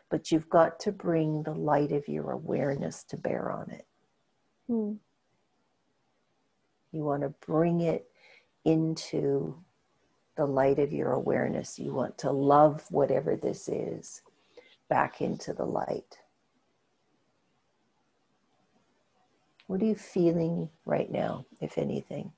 but 0.09 0.31
you've 0.31 0.49
got 0.49 0.79
to 0.81 0.93
bring 0.93 1.43
the 1.43 1.53
light 1.55 1.91
of 1.93 2.07
your 2.09 2.31
awareness 2.31 3.03
to 3.05 3.17
bear 3.17 3.51
on 3.51 3.71
it. 3.71 3.87
Hmm. 4.67 4.93
You 6.91 7.03
want 7.03 7.23
to 7.23 7.29
bring 7.45 7.81
it 7.81 8.07
into 8.65 9.57
the 10.37 10.45
light 10.45 10.79
of 10.79 10.93
your 10.93 11.11
awareness. 11.11 11.79
You 11.79 11.93
want 11.93 12.17
to 12.19 12.31
love 12.31 12.85
whatever 12.91 13.35
this 13.35 13.69
is 13.69 14.21
back 14.93 15.21
into 15.21 15.53
the 15.53 15.65
light. 15.65 16.19
What 19.65 19.81
are 19.81 19.85
you 19.85 19.95
feeling 19.95 20.69
right 20.85 21.11
now, 21.11 21.47
if 21.59 21.79
anything? 21.79 22.31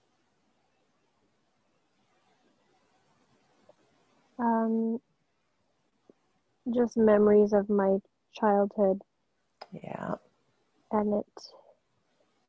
Um, 4.39 4.99
just 6.73 6.97
memories 6.97 7.53
of 7.53 7.69
my 7.69 7.97
childhood. 8.33 9.01
Yeah. 9.73 10.15
And 10.91 11.15
it, 11.21 11.43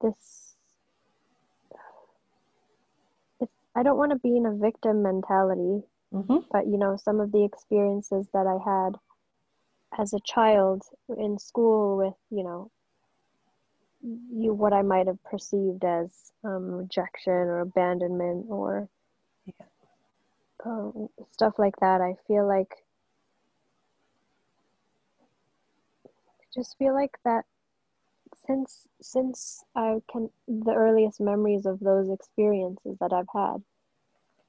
this, 0.03 0.55
it's, 3.41 3.53
I 3.77 3.83
don't 3.83 3.99
want 3.99 4.13
to 4.13 4.19
be 4.19 4.37
in 4.37 4.47
a 4.47 4.55
victim 4.57 5.03
mentality, 5.03 5.83
Mm-hmm. 6.15 6.39
but 6.53 6.67
you 6.69 6.79
know, 6.79 6.97
some 6.97 7.21
of 7.21 7.33
the 7.33 7.45
experiences 7.45 8.29
that 8.33 8.47
I 8.47 8.59
had 8.71 8.97
as 9.99 10.13
a 10.13 10.21
child 10.21 10.83
in 11.17 11.39
school 11.39 11.97
with, 11.97 12.15
you 12.31 12.43
know, 12.43 12.71
you 14.31 14.53
what 14.55 14.73
I 14.73 14.83
might 14.83 15.07
have 15.07 15.23
perceived 15.25 15.85
as 15.85 16.33
um, 16.45 16.71
rejection 16.73 17.33
or 17.33 17.61
abandonment 17.61 18.47
or 18.49 18.89
Yeah. 19.47 19.67
uh, 20.65 20.91
stuff 21.31 21.59
like 21.59 21.77
that. 21.81 22.01
I 22.01 22.15
feel 22.27 22.47
like 22.47 22.85
I 26.41 26.45
just 26.55 26.77
feel 26.79 26.95
like 26.95 27.19
that 27.25 27.45
since 28.47 28.87
since 29.01 29.65
I 29.75 30.03
can 30.11 30.31
the 30.47 30.73
earliest 30.75 31.21
memories 31.21 31.67
of 31.67 31.81
those 31.81 32.09
experiences 32.11 32.97
that 33.01 33.13
I've 33.13 33.29
had, 33.35 33.63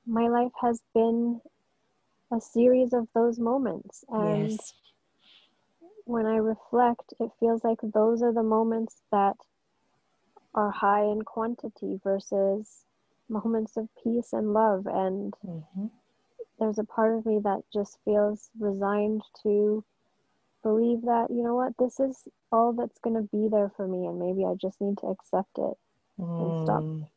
my 0.06 0.27
life 0.27 0.53
has 0.62 0.82
been 0.94 1.41
a 2.32 2.39
series 2.39 2.94
of 2.94 3.08
those 3.13 3.39
moments 3.39 4.03
and 4.10 4.60
yes. 4.60 4.74
When 6.07 6.25
I 6.25 6.37
reflect, 6.37 7.13
it 7.19 7.31
feels 7.39 7.63
like 7.63 7.79
those 7.81 8.21
are 8.23 8.33
the 8.33 8.43
moments 8.43 9.03
that 9.11 9.37
are 10.55 10.71
high 10.71 11.03
in 11.03 11.21
quantity 11.23 11.99
versus 12.03 12.85
moments 13.29 13.77
of 13.77 13.89
peace 14.03 14.33
and 14.33 14.53
love. 14.53 14.87
And 14.87 15.35
Mm-hmm. 15.47 15.87
there's 16.59 16.79
a 16.79 16.83
part 16.85 17.17
of 17.17 17.25
me 17.25 17.39
that 17.39 17.63
just 17.73 17.99
feels 18.05 18.51
resigned 18.59 19.21
to 19.43 19.83
believe 20.63 21.01
that, 21.03 21.27
you 21.29 21.43
know 21.43 21.55
what, 21.55 21.77
this 21.77 21.99
is 21.99 22.27
all 22.51 22.73
that's 22.73 22.99
going 22.99 23.15
to 23.15 23.29
be 23.35 23.47
there 23.49 23.69
for 23.69 23.87
me. 23.87 24.05
And 24.07 24.19
maybe 24.19 24.45
I 24.45 24.55
just 24.55 24.81
need 24.81 24.97
to 24.99 25.07
accept 25.07 25.57
it, 25.57 25.77
And 26.37 26.55
stop. 26.57 26.85
Mm, 26.85 27.07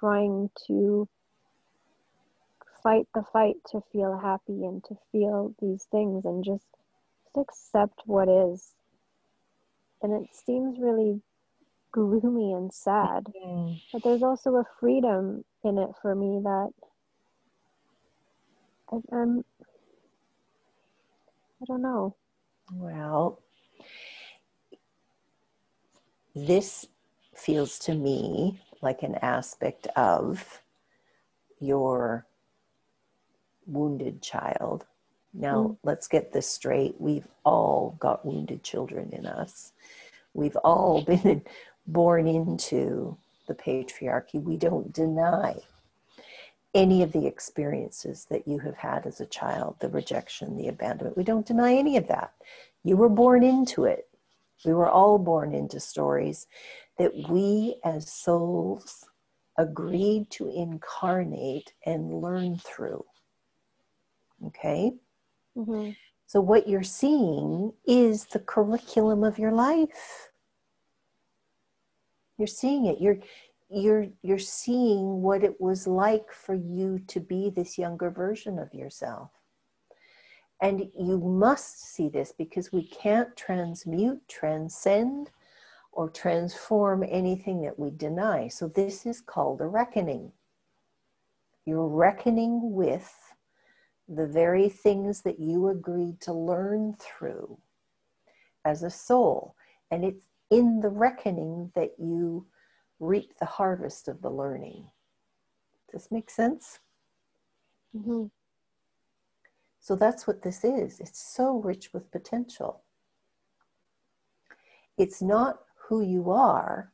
trying 0.00 0.50
to 0.66 1.08
fight 2.82 3.08
the 3.14 3.22
fight 3.22 3.56
to 3.66 3.80
feel 3.92 4.18
happy 4.18 4.64
and 4.64 4.84
to 4.84 4.96
feel 5.12 5.54
these 5.60 5.84
things 5.86 6.24
and 6.24 6.44
just, 6.44 6.68
just 7.34 7.48
accept 7.48 8.02
what 8.06 8.28
is. 8.28 8.74
And 10.02 10.12
it 10.24 10.30
seems 10.34 10.78
really 10.80 11.22
gloomy 11.92 12.52
and 12.52 12.72
sad. 12.72 13.28
mm. 13.36 13.80
But 13.92 14.02
there's 14.04 14.22
also 14.22 14.56
a 14.56 14.64
freedom 14.80 15.44
in 15.64 15.78
it 15.78 15.90
for 16.02 16.14
me 16.14 16.40
that 16.44 16.70
I, 18.92 18.96
I'm, 19.16 19.44
I 21.62 21.64
don't 21.66 21.82
know. 21.82 22.16
Well, 22.72 23.40
this 26.34 26.86
feels 27.34 27.78
to 27.80 27.94
me 27.94 28.60
like 28.82 29.02
an 29.02 29.16
aspect 29.16 29.86
of 29.96 30.62
your 31.60 32.26
wounded 33.66 34.22
child. 34.22 34.86
Now, 35.32 35.62
Mm. 35.62 35.76
let's 35.84 36.08
get 36.08 36.32
this 36.32 36.48
straight. 36.48 37.00
We've 37.00 37.28
all 37.44 37.96
got 37.98 38.24
wounded 38.24 38.62
children 38.62 39.10
in 39.12 39.26
us. 39.26 39.72
We've 40.34 40.56
all 40.56 41.02
been 41.04 41.42
born 41.86 42.26
into 42.26 43.16
the 43.46 43.54
patriarchy. 43.54 44.42
We 44.42 44.56
don't 44.56 44.92
deny 44.92 45.60
any 46.74 47.02
of 47.02 47.12
the 47.12 47.26
experiences 47.26 48.26
that 48.26 48.46
you 48.46 48.58
have 48.60 48.76
had 48.76 49.06
as 49.06 49.20
a 49.20 49.26
child 49.26 49.76
the 49.80 49.88
rejection, 49.88 50.56
the 50.56 50.68
abandonment. 50.68 51.16
We 51.16 51.24
don't 51.24 51.46
deny 51.46 51.74
any 51.74 51.96
of 51.96 52.06
that. 52.08 52.32
You 52.84 52.96
were 52.96 53.08
born 53.08 53.42
into 53.42 53.84
it. 53.84 54.08
We 54.64 54.72
were 54.72 54.88
all 54.88 55.18
born 55.18 55.52
into 55.52 55.80
stories 55.80 56.46
that 56.98 57.28
we 57.28 57.76
as 57.84 58.10
souls 58.12 59.04
agreed 59.56 60.30
to 60.30 60.48
incarnate 60.48 61.72
and 61.84 62.20
learn 62.20 62.58
through. 62.58 63.04
Okay? 64.46 64.92
Hmm 65.56 65.90
So, 66.26 66.40
what 66.40 66.68
you're 66.68 66.82
seeing 66.82 67.72
is 67.86 68.26
the 68.26 68.40
curriculum 68.40 69.24
of 69.24 69.38
your 69.38 69.52
life. 69.52 70.30
You're 72.38 72.46
seeing 72.46 72.86
it. 72.86 73.00
You're 73.00 73.18
you're 73.68 74.06
you're 74.22 74.38
seeing 74.38 75.22
what 75.22 75.44
it 75.44 75.60
was 75.60 75.86
like 75.86 76.32
for 76.32 76.54
you 76.54 77.00
to 77.08 77.20
be 77.20 77.50
this 77.50 77.78
younger 77.78 78.10
version 78.10 78.58
of 78.58 78.74
yourself. 78.74 79.30
And 80.62 80.90
you 80.98 81.18
must 81.18 81.80
see 81.94 82.08
this 82.08 82.32
because 82.36 82.70
we 82.72 82.86
can't 82.86 83.34
transmute, 83.36 84.28
transcend, 84.28 85.30
or 85.92 86.10
transform 86.10 87.04
anything 87.08 87.62
that 87.62 87.78
we 87.78 87.90
deny. 87.90 88.48
So, 88.48 88.68
this 88.68 89.06
is 89.06 89.20
called 89.20 89.60
a 89.60 89.66
reckoning. 89.66 90.32
You're 91.66 91.88
reckoning 91.88 92.72
with 92.72 93.29
the 94.12 94.26
very 94.26 94.68
things 94.68 95.22
that 95.22 95.38
you 95.38 95.68
agreed 95.68 96.20
to 96.20 96.32
learn 96.32 96.94
through 96.98 97.58
as 98.64 98.82
a 98.82 98.90
soul. 98.90 99.54
And 99.90 100.04
it's 100.04 100.26
in 100.50 100.80
the 100.80 100.88
reckoning 100.88 101.70
that 101.76 101.92
you 101.96 102.46
reap 102.98 103.38
the 103.38 103.46
harvest 103.46 104.08
of 104.08 104.20
the 104.20 104.30
learning. 104.30 104.88
Does 105.92 106.02
this 106.02 106.10
make 106.10 106.28
sense? 106.28 106.80
hmm 107.96 108.24
So 109.78 109.94
that's 109.94 110.26
what 110.26 110.42
this 110.42 110.64
is. 110.64 110.98
It's 110.98 111.22
so 111.22 111.58
rich 111.58 111.92
with 111.94 112.10
potential. 112.10 112.82
It's 114.98 115.22
not 115.22 115.60
who 115.88 116.02
you 116.02 116.30
are, 116.30 116.92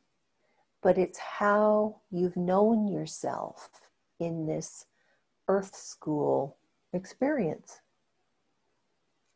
but 0.83 0.98
it's 0.98 1.18
how 1.18 2.02
you've 2.11 2.37
known 2.37 2.88
yourself 2.88 3.70
in 4.20 4.46
this 4.46 4.85
earth 5.48 5.74
school 5.74 6.59
experience. 6.92 7.81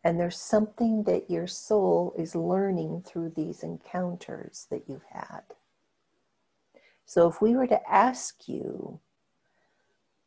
And 0.03 0.19
there's 0.19 0.41
something 0.41 1.05
that 1.05 1.31
your 1.31 1.47
soul 1.47 2.15
is 2.17 2.35
learning 2.35 3.03
through 3.07 3.33
these 3.37 3.63
encounters 3.63 4.67
that 4.71 4.85
you've 4.89 5.05
had. 5.11 5.43
So 7.05 7.29
if 7.29 7.43
we 7.43 7.55
were 7.55 7.67
to 7.67 7.91
ask 7.91 8.49
you 8.49 9.01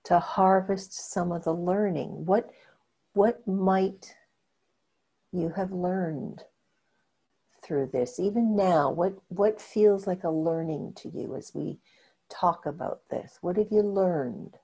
to 0.04 0.20
harvest 0.20 0.94
some 0.94 1.32
of 1.32 1.44
the 1.44 1.54
learning, 1.54 2.26
what 2.26 2.52
what 3.14 3.48
might 3.48 4.16
you 5.32 5.50
have 5.50 5.72
learned 5.72 6.44
through 7.64 7.88
this 7.88 8.20
even 8.20 8.56
now 8.56 8.92
what 8.92 9.14
what 9.30 9.62
feels 9.62 10.06
like 10.06 10.24
a 10.24 10.30
learning 10.30 10.94
to 10.96 11.10
you 11.10 11.36
as 11.36 11.54
we 11.56 11.78
talk 12.30 12.66
about 12.66 13.02
this 13.10 13.38
what 13.42 13.56
have 13.58 13.72
you 13.72 13.82
learned 13.82 14.58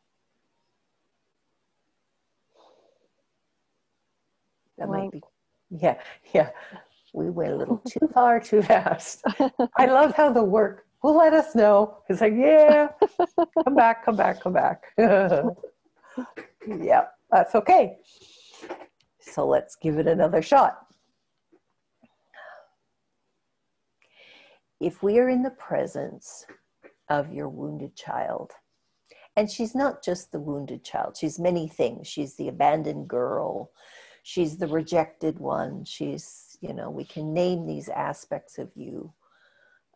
that 4.79 4.89
might 4.89 5.11
be 5.11 5.21
yeah 5.69 5.95
yeah. 6.33 6.49
We 7.13 7.29
went 7.29 7.53
a 7.53 7.55
little 7.55 7.77
too 7.87 8.07
far 8.13 8.39
too 8.39 8.61
fast. 8.61 9.23
I 9.77 9.85
love 9.87 10.15
how 10.15 10.31
the 10.31 10.43
work 10.43 10.85
will 11.03 11.17
let 11.17 11.33
us 11.33 11.55
know? 11.55 11.97
It's 12.09 12.21
like 12.21 12.33
yeah 12.35 12.89
come 13.63 13.75
back 13.75 14.05
come 14.05 14.15
back 14.15 14.41
come 14.41 14.53
back. 14.53 14.83
Yeah 16.67 17.05
that's 17.31 17.55
okay. 17.55 17.97
So 19.19 19.47
let's 19.47 19.75
give 19.75 19.97
it 19.97 20.07
another 20.07 20.41
shot. 20.41 20.85
If 24.79 25.03
we 25.03 25.19
are 25.19 25.29
in 25.29 25.43
the 25.43 25.51
presence 25.51 26.45
of 27.09 27.33
your 27.33 27.49
wounded 27.49 27.95
child, 27.95 28.51
and 29.35 29.49
she's 29.49 29.75
not 29.75 30.03
just 30.03 30.31
the 30.31 30.39
wounded 30.39 30.83
child, 30.83 31.17
she's 31.17 31.39
many 31.39 31.67
things. 31.67 32.07
She's 32.07 32.35
the 32.35 32.47
abandoned 32.47 33.07
girl, 33.07 33.71
she's 34.23 34.58
the 34.58 34.67
rejected 34.67 35.39
one, 35.39 35.84
she's, 35.86 36.58
you 36.62 36.73
know, 36.73 36.89
we 36.89 37.05
can 37.05 37.34
name 37.34 37.65
these 37.65 37.89
aspects 37.89 38.58
of 38.58 38.69
you 38.75 39.13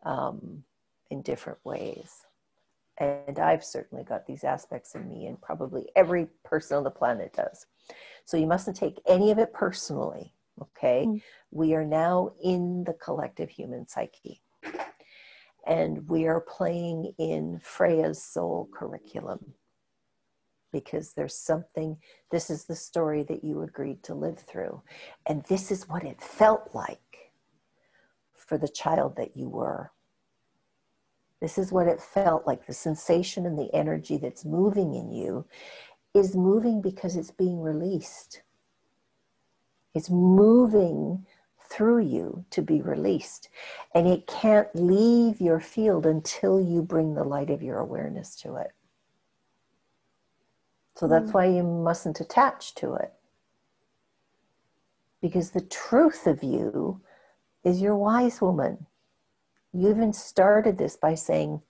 um, 0.04 0.64
in 1.10 1.22
different 1.22 1.58
ways. 1.64 2.26
And 2.98 3.38
I've 3.38 3.64
certainly 3.64 4.04
got 4.04 4.26
these 4.26 4.44
aspects 4.44 4.94
in 4.94 5.08
me, 5.08 5.26
and 5.26 5.40
probably 5.40 5.88
every 5.96 6.28
person 6.44 6.76
on 6.76 6.84
the 6.84 6.90
planet 6.90 7.32
does. 7.32 7.66
So 8.24 8.36
you 8.36 8.46
mustn't 8.46 8.76
take 8.76 9.00
any 9.08 9.30
of 9.30 9.38
it 9.38 9.52
personally. 9.52 10.32
Okay. 10.60 11.04
Mm. 11.06 11.22
We 11.50 11.74
are 11.74 11.84
now 11.84 12.32
in 12.42 12.84
the 12.84 12.94
collective 12.94 13.50
human 13.50 13.88
psyche. 13.88 14.40
And 15.66 16.06
we 16.08 16.26
are 16.26 16.40
playing 16.40 17.14
in 17.18 17.58
Freya's 17.62 18.22
soul 18.22 18.68
curriculum 18.72 19.54
because 20.74 21.12
there's 21.12 21.36
something, 21.36 21.96
this 22.32 22.50
is 22.50 22.64
the 22.64 22.74
story 22.74 23.22
that 23.22 23.44
you 23.44 23.62
agreed 23.62 24.02
to 24.02 24.12
live 24.12 24.40
through. 24.40 24.82
And 25.24 25.44
this 25.44 25.70
is 25.70 25.88
what 25.88 26.02
it 26.02 26.20
felt 26.20 26.70
like 26.74 27.30
for 28.34 28.58
the 28.58 28.68
child 28.68 29.14
that 29.16 29.36
you 29.36 29.48
were. 29.48 29.92
This 31.40 31.58
is 31.58 31.70
what 31.70 31.86
it 31.86 32.00
felt 32.00 32.44
like. 32.44 32.66
The 32.66 32.74
sensation 32.74 33.46
and 33.46 33.56
the 33.56 33.72
energy 33.72 34.16
that's 34.16 34.44
moving 34.44 34.96
in 34.96 35.12
you 35.12 35.46
is 36.12 36.34
moving 36.34 36.82
because 36.82 37.14
it's 37.14 37.30
being 37.30 37.60
released. 37.60 38.42
It's 39.94 40.10
moving 40.10 41.24
through 41.70 42.00
you 42.00 42.44
to 42.50 42.62
be 42.62 42.82
released. 42.82 43.48
And 43.94 44.08
it 44.08 44.26
can't 44.26 44.74
leave 44.74 45.40
your 45.40 45.60
field 45.60 46.04
until 46.04 46.60
you 46.60 46.82
bring 46.82 47.14
the 47.14 47.22
light 47.22 47.50
of 47.50 47.62
your 47.62 47.78
awareness 47.78 48.34
to 48.40 48.56
it. 48.56 48.72
So 50.96 51.08
that's 51.08 51.30
mm. 51.30 51.34
why 51.34 51.46
you 51.46 51.62
mustn't 51.62 52.20
attach 52.20 52.74
to 52.76 52.94
it. 52.94 53.12
Because 55.20 55.50
the 55.50 55.60
truth 55.60 56.26
of 56.26 56.42
you 56.42 57.00
is 57.64 57.80
your 57.80 57.96
wise 57.96 58.40
woman. 58.40 58.86
You 59.72 59.90
even 59.90 60.12
started 60.12 60.78
this 60.78 60.96
by 60.96 61.14
saying, 61.14 61.62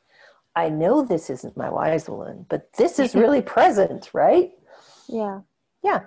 I 0.56 0.68
know 0.68 1.02
this 1.02 1.30
isn't 1.30 1.56
my 1.56 1.70
wise 1.70 2.08
woman, 2.08 2.46
but 2.48 2.72
this 2.74 2.98
is 2.98 3.14
really 3.14 3.42
present, 3.56 4.10
right? 4.12 4.52
Yeah. 5.08 5.40
Yeah. 5.82 6.00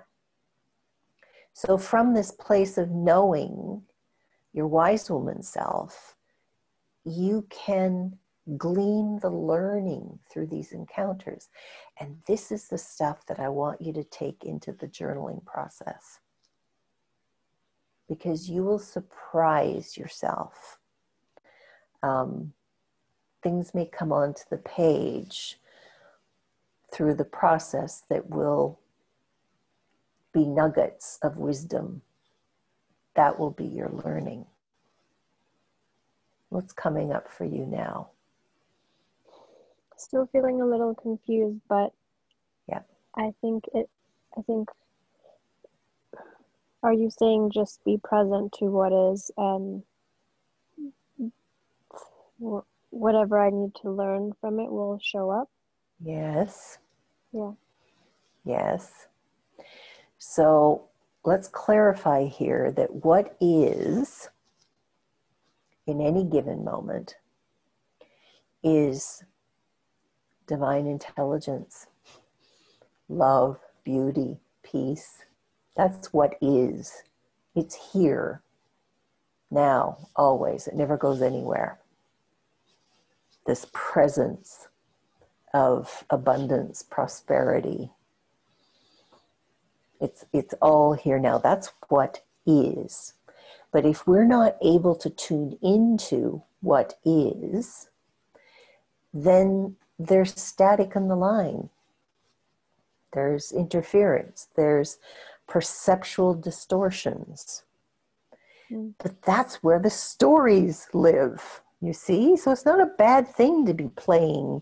So, 1.53 1.77
from 1.77 2.13
this 2.13 2.31
place 2.31 2.77
of 2.77 2.91
knowing 2.91 3.81
your 4.53 4.67
wise 4.67 5.09
woman 5.09 5.41
self, 5.41 6.15
you 7.03 7.47
can 7.49 8.17
glean 8.55 9.19
the 9.19 9.29
learning 9.29 10.19
through 10.31 10.47
these 10.47 10.71
encounters. 10.71 11.49
And 11.99 12.21
this 12.27 12.51
is 12.51 12.67
the 12.67 12.77
stuff 12.77 13.25
that 13.27 13.39
I 13.39 13.49
want 13.49 13.81
you 13.81 13.91
to 13.93 14.03
take 14.03 14.43
into 14.45 14.71
the 14.71 14.87
journaling 14.87 15.43
process. 15.45 16.19
Because 18.07 18.49
you 18.49 18.63
will 18.63 18.79
surprise 18.79 19.97
yourself. 19.97 20.79
Um, 22.03 22.53
things 23.43 23.73
may 23.73 23.85
come 23.85 24.13
onto 24.13 24.43
the 24.49 24.57
page 24.57 25.59
through 26.93 27.15
the 27.15 27.25
process 27.25 28.03
that 28.09 28.29
will 28.29 28.79
be 30.33 30.45
nuggets 30.45 31.19
of 31.21 31.37
wisdom. 31.37 32.01
That 33.15 33.37
will 33.37 33.51
be 33.51 33.65
your 33.65 33.89
learning. 33.89 34.45
What's 36.49 36.71
coming 36.71 37.11
up 37.11 37.29
for 37.29 37.43
you 37.43 37.65
now? 37.65 38.11
Still 39.97 40.27
feeling 40.31 40.61
a 40.61 40.65
little 40.65 40.93
confused, 40.95 41.59
but 41.67 41.91
yeah, 42.69 42.81
I 43.15 43.33
think 43.41 43.65
it. 43.73 43.89
I 44.37 44.41
think. 44.41 44.69
Are 46.83 46.93
you 46.93 47.09
saying 47.09 47.51
just 47.53 47.83
be 47.83 47.97
present 48.01 48.53
to 48.59 48.65
what 48.65 48.93
is 48.93 49.31
and 49.35 49.83
whatever 52.89 53.39
I 53.39 53.49
need 53.49 53.73
to 53.81 53.89
learn 53.89 54.33
from 54.39 54.59
it 54.59 54.71
will 54.71 54.99
show 55.01 55.31
up? 55.31 55.49
Yes. 55.99 56.77
Yeah. 57.31 57.51
Yes. 58.45 59.07
So 60.17 60.87
let's 61.25 61.47
clarify 61.47 62.25
here 62.25 62.71
that 62.73 63.03
what 63.03 63.35
is 63.41 64.29
in 65.85 66.01
any 66.01 66.23
given 66.23 66.63
moment 66.63 67.15
is 68.63 69.23
divine 70.47 70.87
intelligence, 70.87 71.87
love, 73.09 73.59
beauty, 73.83 74.37
peace. 74.63 75.23
That's 75.75 76.13
what 76.13 76.35
is. 76.41 77.03
It's 77.55 77.91
here, 77.93 78.41
now, 79.51 80.09
always. 80.15 80.67
It 80.67 80.75
never 80.75 80.97
goes 80.97 81.21
anywhere. 81.21 81.79
This 83.45 83.67
presence 83.73 84.67
of 85.53 86.03
abundance, 86.09 86.83
prosperity. 86.83 87.91
It's, 90.01 90.25
it's 90.33 90.53
all 90.61 90.93
here 90.93 91.19
now. 91.19 91.37
That's 91.37 91.71
what 91.89 92.21
is. 92.45 93.13
But 93.71 93.85
if 93.85 94.07
we're 94.07 94.25
not 94.25 94.57
able 94.61 94.95
to 94.95 95.09
tune 95.09 95.57
into 95.61 96.43
what 96.61 96.95
is, 97.05 97.89
then 99.13 99.75
there's 99.99 100.39
static 100.39 100.95
in 100.95 101.07
the 101.07 101.15
line. 101.15 101.69
There's 103.13 103.51
interference. 103.51 104.47
There's 104.55 104.99
perceptual 105.47 106.33
distortions. 106.35 107.63
Mm. 108.71 108.93
But 108.97 109.21
that's 109.21 109.63
where 109.63 109.79
the 109.79 109.89
stories 109.89 110.87
live, 110.93 111.61
you 111.81 111.93
see? 111.93 112.35
So 112.35 112.51
it's 112.51 112.65
not 112.65 112.81
a 112.81 112.93
bad 112.97 113.27
thing 113.27 113.65
to 113.65 113.73
be 113.73 113.87
playing 113.89 114.61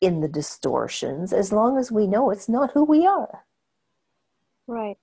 in 0.00 0.20
the 0.20 0.28
distortions 0.28 1.32
as 1.32 1.52
long 1.52 1.78
as 1.78 1.92
we 1.92 2.06
know 2.06 2.30
it's 2.30 2.48
not 2.48 2.72
who 2.72 2.84
we 2.84 3.06
are. 3.06 3.44
Right. 4.66 4.98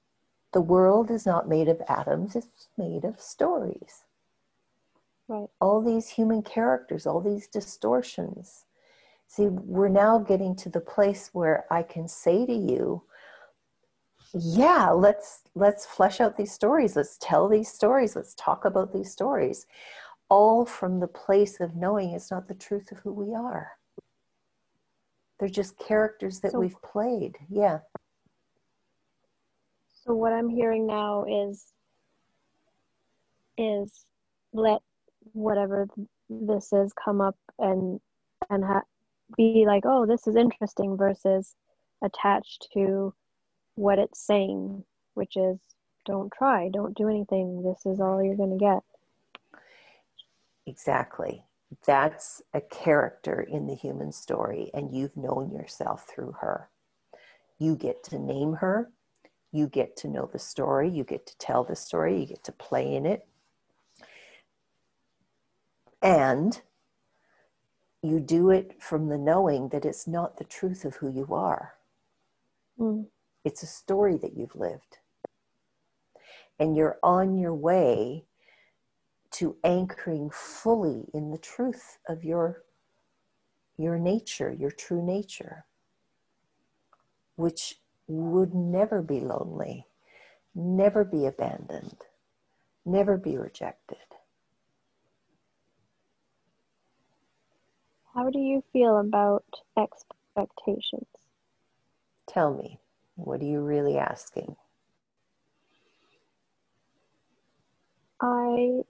The 0.54 0.62
world 0.62 1.10
is 1.10 1.26
not 1.26 1.48
made 1.48 1.70
of 1.70 1.82
atoms, 1.88 2.36
it's 2.36 2.68
made 2.78 3.06
of 3.06 3.22
stories. 3.22 4.04
Right. 5.28 5.48
All 5.62 5.82
these 5.82 6.10
human 6.10 6.42
characters, 6.42 7.06
all 7.06 7.22
these 7.22 7.48
distortions. 7.48 8.66
See, 9.34 9.48
we're 9.48 9.88
now 9.88 10.20
getting 10.20 10.58
to 10.58 10.68
the 10.68 10.82
place 10.82 11.30
where 11.32 11.64
I 11.72 11.84
can 11.84 12.10
say 12.10 12.46
to 12.46 12.54
you, 12.54 13.04
yeah, 14.34 14.90
let's 14.90 15.44
let's 15.56 15.86
flesh 15.86 16.20
out 16.20 16.36
these 16.36 16.52
stories. 16.52 16.98
Let's 16.98 17.18
tell 17.18 17.48
these 17.48 17.72
stories. 17.72 18.14
Let's 18.14 18.36
talk 18.36 18.66
about 18.66 18.92
these 18.92 19.10
stories. 19.10 19.68
All 20.28 20.66
from 20.66 21.00
the 21.00 21.08
place 21.08 21.62
of 21.62 21.78
knowing 21.78 22.10
it's 22.10 22.30
not 22.30 22.50
the 22.50 22.56
truth 22.56 22.92
of 22.92 22.98
who 22.98 23.14
we 23.14 23.34
are. 23.34 23.72
They're 25.40 25.48
just 25.48 25.80
characters 25.80 26.42
that 26.42 26.52
so, 26.52 26.60
we've 26.60 26.82
played. 26.82 27.38
Yeah. 27.50 27.80
So 29.94 30.14
what 30.14 30.34
I'm 30.34 30.50
hearing 30.50 30.86
now 30.86 31.24
is 31.24 31.68
is 33.58 34.04
let 34.52 34.82
whatever 35.32 35.88
this 36.30 36.74
is 36.74 36.92
come 37.02 37.22
up 37.22 37.38
and 37.60 38.02
and 38.50 38.66
ha- 38.66 38.82
be 39.38 39.66
like, 39.66 39.84
oh, 39.86 40.06
this 40.06 40.28
is 40.28 40.36
interesting 40.36 40.98
versus 40.98 41.56
attached 42.04 42.68
to 42.74 43.14
what 43.76 44.00
it's 44.00 44.26
saying, 44.26 44.84
which 45.14 45.36
is 45.36 45.60
don't 46.06 46.32
try, 46.32 46.70
don't 46.70 46.98
do 46.98 47.08
anything. 47.10 47.64
This 47.64 47.86
is 47.86 48.00
all 48.00 48.24
you're 48.24 48.36
going 48.36 48.58
to 48.58 48.66
get. 48.66 49.62
Exactly 50.66 51.44
that's 51.86 52.42
a 52.54 52.62
character 52.62 53.42
in 53.42 53.68
the 53.68 53.76
human 53.76 54.12
story, 54.12 54.70
and 54.74 54.94
you've 54.94 55.16
known 55.16 55.52
yourself 55.52 56.06
through 56.14 56.36
her. 56.42 56.70
You 57.60 57.76
get 57.76 58.04
to 58.06 58.20
name 58.20 58.54
her, 58.56 58.92
you 59.52 59.68
get 59.68 59.96
to 59.98 60.08
know 60.08 60.30
the 60.32 60.40
story, 60.40 60.90
you 60.90 61.04
get 61.04 61.26
to 61.28 61.38
tell 61.38 61.64
the 61.64 61.76
story, 61.76 62.20
you 62.20 62.26
get 62.26 62.44
to 62.46 62.52
play 62.52 62.94
in 62.94 63.06
it. 63.06 63.28
And 66.02 66.62
you 68.04 68.20
do 68.20 68.50
it 68.50 68.82
from 68.82 69.10
the 69.10 69.18
knowing 69.18 69.70
that 69.70 69.86
it's 69.86 70.08
not 70.08 70.38
the 70.38 70.44
truth 70.44 70.86
of 70.86 70.96
who 70.96 71.12
you 71.12 71.28
are. 71.34 71.74
Mm. 72.80 73.08
It's 73.44 73.64
a 73.64 73.68
story 73.68 74.18
that 74.18 74.36
you've 74.36 74.56
lived. 74.56 74.98
And 76.60 76.76
you're 76.76 77.00
on 77.04 77.38
your 77.38 77.54
way 77.54 78.26
to 79.32 79.56
anchoring 79.64 80.30
fully 80.30 81.06
in 81.14 81.32
the 81.32 81.38
truth 81.38 81.98
of 82.08 82.24
your 82.24 82.64
your 83.78 83.98
nature, 83.98 84.52
your 84.52 84.70
true 84.70 85.04
nature, 85.04 85.66
which 87.36 87.80
would 88.08 88.54
never 88.54 89.02
be 89.02 89.20
lonely, 89.20 89.88
never 90.54 91.04
be 91.04 91.26
abandoned, 91.26 91.98
never 92.86 93.18
be 93.18 93.38
rejected. 93.38 93.98
How 98.14 98.30
do 98.30 98.40
you 98.40 98.62
feel 98.74 98.98
about 98.98 99.46
expectations? 99.78 101.08
Tell 102.28 102.54
me, 102.54 102.78
what 103.16 103.42
are 103.42 103.46
you 103.46 103.62
really 103.62 103.98
asking? 103.98 104.56
I 108.22 108.82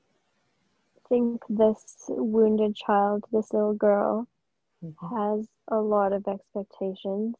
think 1.07 1.43
this 1.49 2.05
wounded 2.07 2.75
child, 2.75 3.25
this 3.31 3.53
little 3.53 3.75
girl, 3.75 4.27
mm-hmm. 4.83 5.15
has 5.15 5.47
a 5.67 5.77
lot 5.77 6.13
of 6.13 6.27
expectations, 6.27 7.35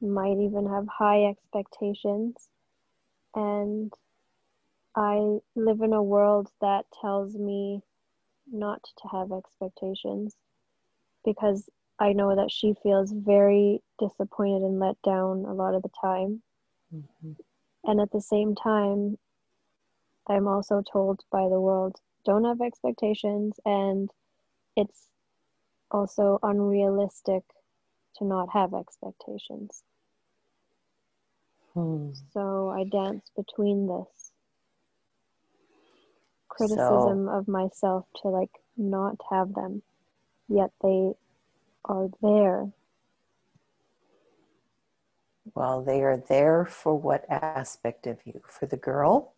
might 0.00 0.38
even 0.38 0.66
have 0.68 0.88
high 0.88 1.24
expectations. 1.24 2.48
And 3.34 3.92
I 4.96 5.38
live 5.54 5.82
in 5.82 5.92
a 5.92 6.02
world 6.02 6.48
that 6.60 6.86
tells 7.00 7.36
me 7.36 7.82
not 8.50 8.82
to 9.02 9.08
have 9.08 9.30
expectations 9.30 10.34
because 11.24 11.68
I 11.98 12.12
know 12.12 12.34
that 12.34 12.50
she 12.50 12.74
feels 12.82 13.12
very 13.12 13.82
disappointed 13.98 14.62
and 14.62 14.78
let 14.78 15.00
down 15.02 15.44
a 15.44 15.52
lot 15.52 15.74
of 15.74 15.82
the 15.82 15.90
time. 16.00 16.42
Mm-hmm. 16.94 17.32
And 17.84 18.00
at 18.00 18.10
the 18.10 18.20
same 18.20 18.54
time, 18.54 19.18
I'm 20.26 20.46
also 20.46 20.82
told 20.82 21.20
by 21.30 21.48
the 21.48 21.60
world 21.60 21.96
don't 22.24 22.44
have 22.44 22.60
expectations, 22.60 23.58
and 23.64 24.10
it's 24.76 25.08
also 25.90 26.38
unrealistic 26.42 27.42
to 28.16 28.24
not 28.24 28.48
have 28.52 28.74
expectations. 28.74 29.82
Hmm. 31.74 32.10
So 32.32 32.70
I 32.70 32.84
dance 32.84 33.30
between 33.36 33.86
this 33.86 34.32
criticism 36.48 37.26
so, 37.26 37.30
of 37.30 37.48
myself 37.48 38.06
to 38.22 38.28
like 38.28 38.50
not 38.76 39.16
have 39.30 39.54
them, 39.54 39.82
yet 40.50 40.70
they 40.82 41.12
are 41.84 42.08
there. 42.20 42.70
Well, 45.54 45.82
they 45.82 46.02
are 46.02 46.16
there 46.16 46.66
for 46.66 46.94
what 46.94 47.24
aspect 47.30 48.06
of 48.06 48.18
you? 48.24 48.42
For 48.46 48.66
the 48.66 48.76
girl? 48.76 49.34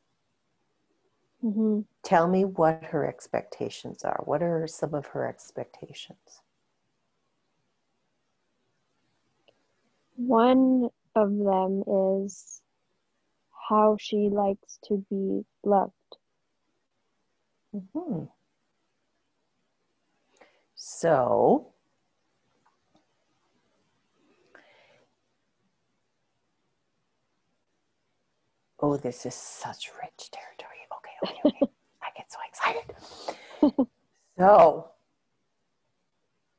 Mm-hmm. 1.44 1.80
Tell 2.02 2.28
me 2.28 2.44
what 2.44 2.84
her 2.84 3.06
expectations 3.06 4.04
are. 4.04 4.22
What 4.24 4.42
are 4.42 4.66
some 4.66 4.94
of 4.94 5.06
her 5.06 5.26
expectations? 5.26 6.42
One 10.16 10.90
of 11.14 11.36
them 11.36 11.82
is 12.24 12.62
how 13.68 13.96
she 13.98 14.28
likes 14.28 14.78
to 14.84 15.04
be 15.10 15.44
loved. 15.64 15.92
Mm-hmm. 17.74 18.24
So, 20.84 21.74
oh, 28.80 28.96
this 28.96 29.24
is 29.24 29.34
such 29.36 29.92
rich 30.02 30.32
territory. 30.32 30.80
Okay, 30.98 31.14
okay, 31.22 31.40
okay. 31.46 31.72
I 32.02 32.08
get 32.16 32.32
so 32.32 32.38
excited. 32.48 33.86
so, 34.36 34.90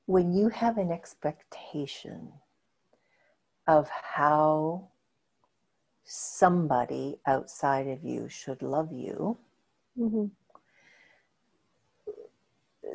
when 0.05 0.31
you 0.33 0.47
have 0.47 0.77
an 0.77 0.89
expectation 0.89 2.31
of 3.67 3.89
how 3.89 4.87
somebody 6.05 7.19
outside 7.27 7.89
of 7.89 8.05
you 8.05 8.29
should 8.29 8.61
love 8.61 8.93
you, 8.93 9.37
mm-hmm. 9.99 10.27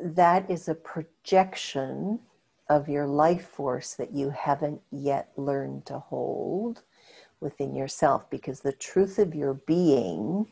That 0.03 0.49
is 0.49 0.67
a 0.67 0.75
projection 0.75 2.19
of 2.69 2.87
your 2.87 3.07
life 3.07 3.47
force 3.47 3.95
that 3.95 4.13
you 4.13 4.29
haven't 4.29 4.81
yet 4.91 5.31
learned 5.35 5.85
to 5.87 5.99
hold 5.99 6.83
within 7.39 7.75
yourself 7.75 8.29
because 8.29 8.59
the 8.59 8.73
truth 8.73 9.17
of 9.17 9.33
your 9.33 9.55
being 9.55 10.47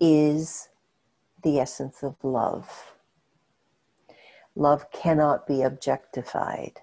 is 0.00 0.68
the 1.42 1.58
essence 1.58 2.02
of 2.02 2.16
love. 2.22 2.94
Love 4.54 4.90
cannot 4.92 5.46
be 5.46 5.62
objectified. 5.62 6.80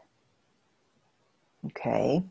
Okay? 1.67 2.23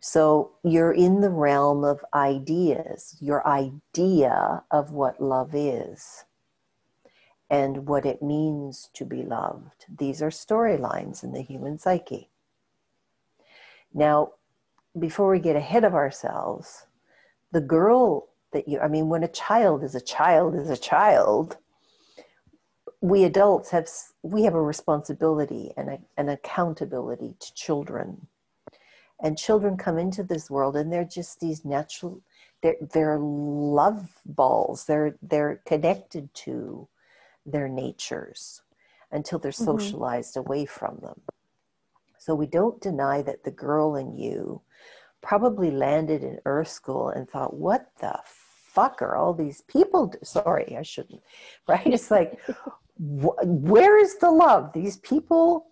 So 0.00 0.52
you're 0.64 0.92
in 0.92 1.20
the 1.20 1.30
realm 1.30 1.84
of 1.84 2.04
ideas, 2.12 3.16
your 3.20 3.46
idea 3.46 4.62
of 4.70 4.90
what 4.90 5.22
love 5.22 5.54
is 5.54 6.24
and 7.52 7.86
what 7.86 8.06
it 8.06 8.22
means 8.22 8.88
to 8.94 9.04
be 9.04 9.22
loved. 9.22 9.84
These 9.98 10.22
are 10.22 10.30
storylines 10.30 11.22
in 11.22 11.32
the 11.32 11.42
human 11.42 11.78
psyche. 11.78 12.30
Now, 13.92 14.32
before 14.98 15.30
we 15.30 15.38
get 15.38 15.54
ahead 15.54 15.84
of 15.84 15.94
ourselves, 15.94 16.86
the 17.52 17.60
girl 17.60 18.30
that 18.54 18.66
you, 18.66 18.80
I 18.80 18.88
mean, 18.88 19.10
when 19.10 19.22
a 19.22 19.28
child 19.28 19.84
is 19.84 19.94
a 19.94 20.00
child 20.00 20.54
is 20.54 20.70
a 20.70 20.78
child, 20.78 21.58
we 23.02 23.24
adults 23.24 23.68
have, 23.70 23.86
we 24.22 24.44
have 24.44 24.54
a 24.54 24.62
responsibility 24.62 25.72
and 25.76 25.90
a, 25.90 25.98
an 26.16 26.30
accountability 26.30 27.36
to 27.38 27.54
children 27.54 28.28
and 29.22 29.36
children 29.38 29.76
come 29.76 29.98
into 29.98 30.22
this 30.22 30.50
world 30.50 30.74
and 30.74 30.90
they're 30.90 31.04
just 31.04 31.40
these 31.40 31.64
natural 31.64 32.20
they're, 32.62 32.76
they're 32.92 33.18
love 33.18 34.10
balls 34.24 34.84
they're 34.84 35.16
they're 35.22 35.60
connected 35.64 36.32
to 36.34 36.88
their 37.46 37.68
natures 37.68 38.62
until 39.10 39.38
they're 39.38 39.50
mm-hmm. 39.50 39.64
socialized 39.64 40.36
away 40.36 40.64
from 40.64 40.98
them 41.02 41.20
so 42.18 42.34
we 42.34 42.46
don't 42.46 42.80
deny 42.80 43.22
that 43.22 43.44
the 43.44 43.50
girl 43.50 43.96
in 43.96 44.14
you 44.16 44.60
probably 45.20 45.70
landed 45.70 46.22
in 46.22 46.38
earth 46.44 46.68
school 46.68 47.08
and 47.10 47.28
thought 47.28 47.54
what 47.54 47.86
the 48.00 48.18
fuck 48.24 49.02
are 49.02 49.16
all 49.16 49.34
these 49.34 49.62
people 49.62 50.06
do? 50.06 50.18
sorry 50.22 50.76
i 50.78 50.82
shouldn't 50.82 51.22
right 51.68 51.86
it's 51.86 52.10
like 52.10 52.40
wh- 52.46 53.38
where 53.44 53.98
is 53.98 54.16
the 54.18 54.30
love 54.30 54.72
these 54.72 54.96
people 54.98 55.66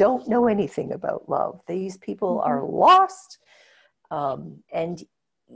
don't 0.00 0.28
know 0.28 0.46
anything 0.46 0.92
about 0.92 1.28
love. 1.28 1.60
These 1.66 1.98
people 1.98 2.38
mm-hmm. 2.38 2.50
are 2.50 2.64
lost. 2.64 3.38
Um, 4.10 4.62
and, 4.72 5.04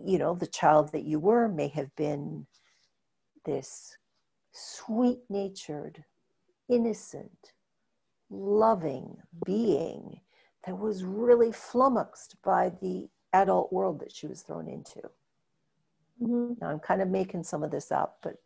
you 0.04 0.18
know, 0.18 0.34
the 0.34 0.46
child 0.46 0.92
that 0.92 1.04
you 1.04 1.18
were 1.18 1.48
may 1.48 1.68
have 1.68 1.88
been 1.96 2.46
this 3.46 3.96
sweet 4.54 5.18
natured, 5.28 6.04
innocent, 6.68 7.52
loving 8.30 9.16
being 9.44 10.20
that 10.66 10.78
was 10.78 11.04
really 11.04 11.52
flummoxed 11.52 12.36
by 12.42 12.70
the 12.80 13.08
adult 13.32 13.72
world 13.72 14.00
that 14.00 14.14
she 14.14 14.26
was 14.26 14.42
thrown 14.42 14.68
into. 14.68 15.00
Mm-hmm. 16.22 16.54
Now, 16.60 16.70
I'm 16.70 16.78
kind 16.78 17.02
of 17.02 17.08
making 17.08 17.42
some 17.42 17.62
of 17.62 17.70
this 17.70 17.90
up, 17.92 18.18
but 18.22 18.36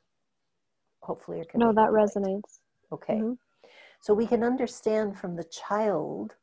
hopefully, 1.03 1.41
it 1.41 1.51
can. 1.51 1.61
No, 1.61 1.73
that 1.73 1.91
resonates. 1.91 2.61
Okay. 2.91 3.15
Mm-hmm. 3.15 3.35
So 4.01 4.15
we 4.15 4.27
can 4.27 4.43
understand 4.43 5.19
from 5.19 5.37
the 5.37 5.45
child 5.45 6.35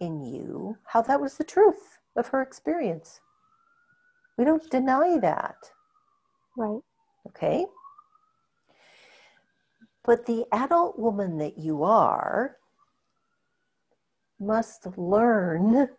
in 0.00 0.22
you 0.22 0.76
how 0.84 1.02
that 1.02 1.20
was 1.20 1.36
the 1.36 1.44
truth 1.44 1.98
of 2.16 2.28
her 2.28 2.42
experience. 2.42 3.20
We 4.36 4.44
don't 4.44 4.68
deny 4.70 5.18
that. 5.18 5.56
Right. 6.56 6.80
Okay. 7.28 7.66
But 10.08 10.24
the 10.24 10.46
adult 10.52 10.98
woman 10.98 11.36
that 11.36 11.58
you 11.58 11.82
are 11.82 12.56
must 14.40 14.86
learn 14.96 15.90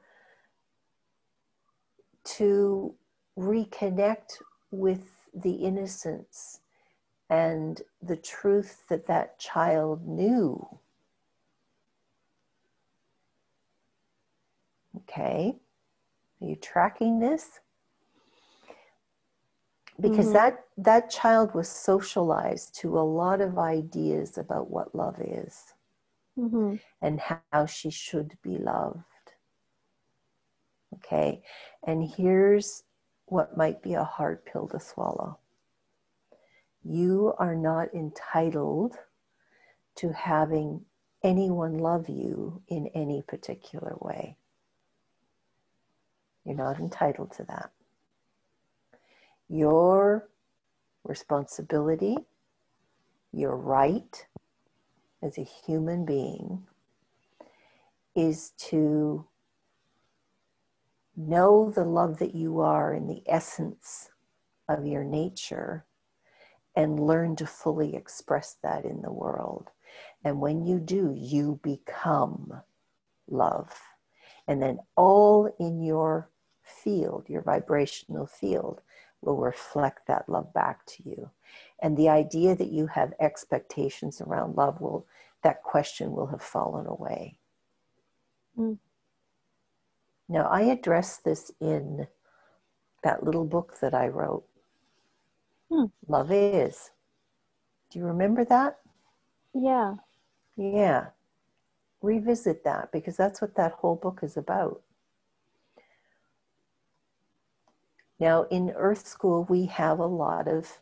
to 2.24 2.96
reconnect 3.38 4.42
with 4.72 5.12
the 5.32 5.52
innocence 5.52 6.62
and 7.30 7.84
the 8.02 8.16
truth 8.16 8.82
that 8.90 9.06
that 9.06 9.38
child 9.38 10.08
knew. 10.08 10.80
Okay, 15.02 15.56
are 16.42 16.48
you 16.48 16.56
tracking 16.56 17.20
this? 17.20 17.60
Because 20.00 20.28
mm-hmm. 20.28 20.34
that 20.34 20.66
that 20.78 21.10
child 21.10 21.54
was 21.54 21.68
socialized 21.68 22.76
to 22.82 22.98
a 22.98 23.02
lot 23.02 23.42
of 23.42 23.58
ideas 23.58 24.38
about 24.38 24.70
what 24.70 24.96
love 24.96 25.20
is 25.20 25.74
mm-hmm. 26.38 26.76
and 27.02 27.22
how 27.52 27.66
she 27.66 27.90
should 27.90 28.38
be 28.42 28.58
loved. 28.58 29.04
Okay, 30.96 31.42
and 31.86 32.10
here's 32.10 32.84
what 33.26 33.58
might 33.58 33.82
be 33.84 33.94
a 33.94 34.04
hard 34.04 34.44
pill 34.46 34.68
to 34.70 34.80
swallow 34.80 35.38
you 36.84 37.34
are 37.38 37.56
not 37.56 37.94
entitled 37.94 38.96
to 39.96 40.14
having 40.14 40.86
anyone 41.24 41.78
love 41.78 42.08
you 42.08 42.62
in 42.68 42.88
any 42.96 43.22
particular 43.22 43.96
way. 44.00 44.38
You're 46.46 46.56
not 46.56 46.80
entitled 46.80 47.34
to 47.34 47.44
that. 47.46 47.72
Your 49.50 50.30
responsibility, 51.04 52.16
your 53.32 53.58
right 53.58 54.26
as 55.22 55.38
a 55.38 55.44
human 55.44 56.06
being 56.06 56.68
is 58.16 58.52
to 58.58 59.26
know 61.18 61.72
the 61.72 61.84
love 61.84 62.20
that 62.20 62.36
you 62.36 62.60
are 62.60 62.94
in 62.94 63.08
the 63.08 63.24
essence 63.28 64.10
of 64.68 64.86
your 64.86 65.04
nature 65.04 65.86
and 66.76 67.00
learn 67.00 67.36
to 67.36 67.46
fully 67.46 67.96
express 67.96 68.56
that 68.64 68.86
in 68.86 69.02
the 69.02 69.12
world. 69.12 69.70
And 70.24 70.40
when 70.40 70.66
you 70.66 70.80
do, 70.80 71.14
you 71.18 71.60
become 71.64 72.62
love. 73.28 73.72
And 74.48 74.62
then 74.62 74.80
all 74.96 75.54
in 75.60 75.82
your 75.82 76.30
field, 76.64 77.26
your 77.28 77.42
vibrational 77.42 78.28
field, 78.28 78.82
will 79.22 79.38
reflect 79.38 80.08
that 80.08 80.30
love 80.30 80.54
back 80.54 80.86
to 80.86 81.04
you. 81.04 81.30
And 81.82 81.98
the 81.98 82.10
idea 82.10 82.56
that 82.56 82.72
you 82.72 82.88
have 82.88 83.14
expectations 83.20 84.22
around 84.22 84.56
love 84.56 84.82
will, 84.82 85.06
that 85.44 85.64
question 85.64 86.12
will 86.12 86.28
have 86.28 86.42
fallen 86.42 86.86
away. 86.86 87.38
Mm. 88.58 88.78
Now, 90.28 90.48
I 90.48 90.62
address 90.62 91.18
this 91.18 91.52
in 91.60 92.08
that 93.04 93.24
little 93.24 93.46
book 93.46 93.78
that 93.82 93.94
I 93.94 94.08
wrote. 94.08 94.46
Hmm. 95.72 95.86
Love 96.08 96.32
is. 96.32 96.92
Do 97.90 98.00
you 98.00 98.06
remember 98.06 98.46
that? 98.46 98.78
Yeah. 99.54 99.96
Yeah. 100.56 101.08
Revisit 102.02 102.64
that 102.64 102.92
because 102.92 103.18
that's 103.18 103.42
what 103.42 103.56
that 103.56 103.74
whole 103.74 103.96
book 103.96 104.20
is 104.22 104.38
about. 104.38 104.82
Now, 108.20 108.44
in 108.44 108.72
Earth 108.72 109.08
School, 109.08 109.46
we 109.46 109.68
have 109.68 110.00
a 110.00 110.06
lot 110.06 110.48
of 110.48 110.80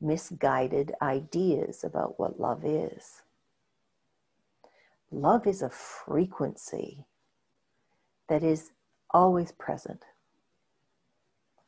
misguided 0.00 0.92
ideas 1.00 1.84
about 1.84 2.18
what 2.18 2.40
love 2.40 2.64
is. 2.64 3.22
Love 5.10 5.46
is 5.46 5.62
a 5.62 5.70
frequency 5.70 7.06
that 8.28 8.42
is 8.42 8.72
always 9.10 9.52
present. 9.52 10.04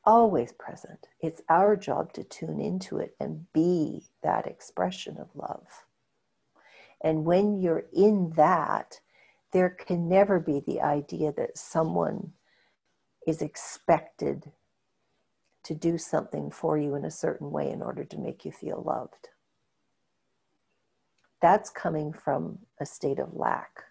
Always 0.05 0.53
present. 0.53 1.07
It's 1.21 1.43
our 1.49 1.77
job 1.77 2.13
to 2.15 2.25
tune 2.25 2.61
into 2.61 2.99
it 2.99 3.15
and 3.21 3.51
be 3.53 4.03
that 4.23 4.47
expression 4.47 5.19
of 5.19 5.29
love. 5.35 5.85
And 7.03 7.25
when 7.25 7.61
you're 7.61 7.85
in 7.93 8.33
that, 8.37 9.01
there 9.53 9.71
can 9.71 10.09
never 10.09 10.39
be 10.39 10.63
the 10.67 10.81
idea 10.81 11.33
that 11.33 11.57
someone 11.57 12.33
is 13.27 13.41
expected 13.41 14.51
to 15.65 15.75
do 15.75 15.99
something 15.99 16.51
for 16.51 16.79
you 16.79 16.95
in 16.95 17.05
a 17.05 17.11
certain 17.11 17.51
way 17.51 17.71
in 17.71 17.83
order 17.83 18.05
to 18.05 18.19
make 18.19 18.45
you 18.45 18.53
feel 18.53 18.83
loved. 18.85 19.29
That's 21.41 21.71
coming 21.71 22.13
from 22.13 22.59
a 22.81 22.87
state 22.87 23.19
of 23.19 23.35
lack. 23.35 23.85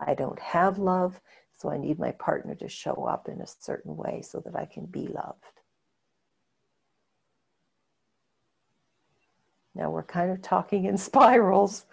I 0.00 0.14
don't 0.14 0.38
have 0.38 0.78
love, 0.78 1.20
so 1.56 1.70
I 1.70 1.76
need 1.76 1.98
my 1.98 2.12
partner 2.12 2.54
to 2.56 2.68
show 2.68 3.04
up 3.04 3.28
in 3.28 3.40
a 3.40 3.46
certain 3.46 3.96
way 3.96 4.22
so 4.22 4.40
that 4.40 4.56
I 4.56 4.64
can 4.64 4.86
be 4.86 5.06
loved. 5.06 5.44
Now 9.74 9.90
we're 9.90 10.02
kind 10.02 10.30
of 10.30 10.42
talking 10.42 10.84
in 10.84 10.98
spirals. 10.98 11.86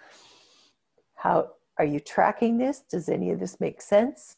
How 1.15 1.51
are 1.77 1.85
you 1.85 1.99
tracking 1.99 2.57
this? 2.57 2.79
Does 2.79 3.09
any 3.09 3.31
of 3.31 3.39
this 3.39 3.59
make 3.59 3.81
sense? 3.81 4.37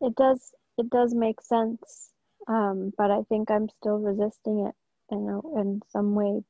It 0.00 0.14
does. 0.14 0.52
It 0.76 0.90
does 0.90 1.14
make 1.14 1.40
sense, 1.40 2.10
um, 2.46 2.92
but 2.96 3.10
I 3.10 3.22
think 3.28 3.50
I'm 3.50 3.68
still 3.80 3.98
resisting 3.98 4.66
it 4.66 4.74
in 5.14 5.28
a, 5.28 5.60
in 5.60 5.80
some 5.90 6.14
way 6.14 6.42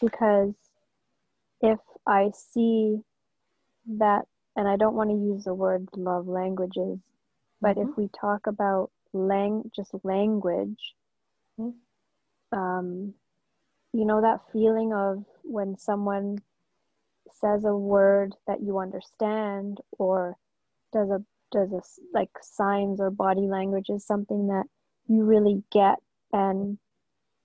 because 0.00 0.54
if 1.60 1.78
I 2.06 2.30
see 2.34 3.00
that, 3.98 4.26
and 4.56 4.68
I 4.68 4.76
don't 4.76 4.96
want 4.96 5.10
to 5.10 5.16
use 5.16 5.44
the 5.44 5.54
word 5.54 5.88
love 5.96 6.26
languages, 6.26 6.98
but 7.60 7.76
mm-hmm. 7.76 7.90
if 7.90 7.96
we 7.96 8.08
talk 8.08 8.46
about 8.46 8.90
lang 9.12 9.70
just 9.74 9.94
language, 10.02 10.94
mm-hmm. 11.58 12.58
um, 12.58 13.14
you 13.92 14.04
know 14.04 14.20
that 14.20 14.40
feeling 14.52 14.92
of 14.92 15.24
when 15.42 15.78
someone 15.78 16.38
says 17.40 17.64
a 17.64 17.74
word 17.74 18.34
that 18.46 18.62
you 18.62 18.78
understand 18.78 19.78
or 19.98 20.36
does 20.92 21.10
a 21.10 21.22
does 21.50 21.72
a 21.72 21.82
like 22.12 22.30
signs 22.40 23.00
or 23.00 23.10
body 23.10 23.42
language 23.42 23.86
is 23.88 24.04
something 24.04 24.48
that 24.48 24.64
you 25.08 25.24
really 25.24 25.62
get 25.72 25.98
and 26.32 26.78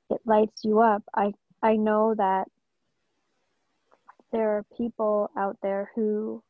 it 0.09 0.21
lights 0.25 0.63
you 0.63 0.79
up. 0.79 1.03
I 1.15 1.33
i 1.63 1.75
know 1.75 2.13
that 2.15 2.47
there 4.31 4.49
are 4.57 4.65
people 4.77 5.31
out 5.37 5.57
there 5.61 5.91
who 5.95 6.43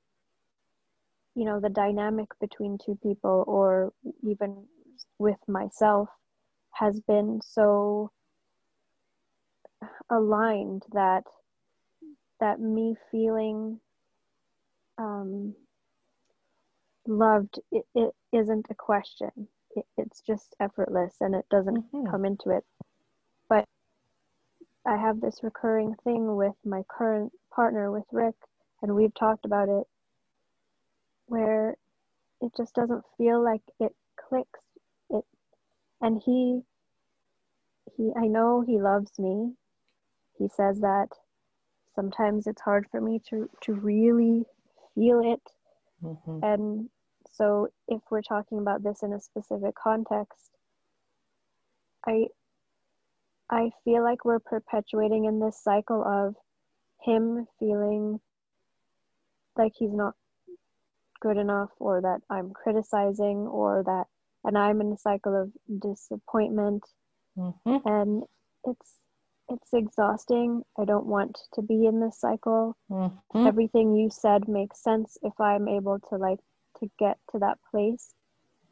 you 1.35 1.45
know 1.45 1.59
the 1.59 1.69
dynamic 1.69 2.27
between 2.39 2.77
two 2.77 2.97
people 3.01 3.43
or 3.47 3.93
even 4.23 4.65
with 5.19 5.37
myself 5.47 6.09
has 6.71 6.99
been 7.01 7.39
so 7.43 8.11
aligned 10.09 10.83
that 10.93 11.23
that 12.39 12.59
me 12.59 12.95
feeling 13.11 13.79
um, 14.97 15.55
loved 17.07 17.59
it, 17.71 17.85
it 17.95 18.13
isn't 18.31 18.67
a 18.69 18.75
question 18.75 19.47
it, 19.77 19.85
it's 19.97 20.21
just 20.21 20.55
effortless 20.59 21.15
and 21.21 21.35
it 21.35 21.45
doesn't 21.49 21.77
mm-hmm. 21.93 22.09
come 22.09 22.25
into 22.25 22.49
it 22.49 22.63
but 23.49 23.65
i 24.85 24.97
have 24.97 25.21
this 25.21 25.39
recurring 25.43 25.95
thing 26.03 26.35
with 26.35 26.55
my 26.65 26.81
current 26.89 27.31
partner 27.53 27.91
with 27.91 28.05
rick 28.11 28.35
and 28.81 28.95
we've 28.95 29.13
talked 29.13 29.45
about 29.45 29.69
it 29.69 29.87
where 31.27 31.75
it 32.41 32.51
just 32.55 32.73
doesn't 32.73 33.03
feel 33.17 33.43
like 33.43 33.61
it 33.79 33.95
clicks 34.17 34.59
it 35.09 35.25
and 36.01 36.21
he 36.25 36.61
he 37.95 38.11
i 38.15 38.27
know 38.27 38.61
he 38.65 38.79
loves 38.79 39.11
me 39.19 39.53
he 40.37 40.47
says 40.47 40.79
that 40.81 41.07
sometimes 41.95 42.47
it's 42.47 42.61
hard 42.61 42.85
for 42.91 43.01
me 43.01 43.19
to 43.29 43.49
to 43.61 43.73
really 43.73 44.43
feel 44.95 45.19
it 45.19 45.41
mm-hmm. 46.03 46.39
and 46.43 46.89
so 47.37 47.67
if 47.87 48.01
we're 48.09 48.21
talking 48.21 48.57
about 48.57 48.83
this 48.83 49.03
in 49.03 49.13
a 49.13 49.19
specific 49.19 49.75
context 49.81 50.51
i 52.07 52.25
i 53.49 53.69
feel 53.83 54.03
like 54.03 54.25
we're 54.25 54.39
perpetuating 54.39 55.25
in 55.25 55.39
this 55.39 55.61
cycle 55.63 56.03
of 56.03 56.35
him 57.03 57.45
feeling 57.59 58.19
like 59.55 59.73
he's 59.77 59.93
not 59.93 60.13
good 61.21 61.37
enough 61.37 61.69
or 61.79 62.01
that 62.01 62.19
i'm 62.29 62.51
criticizing 62.51 63.37
or 63.47 63.83
that 63.85 64.05
and 64.43 64.57
i'm 64.57 64.81
in 64.81 64.91
a 64.91 64.97
cycle 64.97 65.35
of 65.35 65.51
disappointment 65.81 66.83
mm-hmm. 67.37 67.77
and 67.85 68.23
it's 68.65 68.97
it's 69.49 69.73
exhausting. 69.73 70.63
I 70.77 70.85
don't 70.85 71.05
want 71.05 71.37
to 71.53 71.61
be 71.61 71.85
in 71.85 72.01
this 72.01 72.19
cycle. 72.19 72.75
Mm-hmm. 72.91 73.47
Everything 73.47 73.95
you 73.95 74.09
said 74.09 74.47
makes 74.47 74.83
sense 74.83 75.17
if 75.23 75.39
I'm 75.39 75.67
able 75.67 75.99
to 76.09 76.17
like 76.17 76.39
to 76.79 76.89
get 76.99 77.17
to 77.31 77.39
that 77.39 77.57
place. 77.71 78.13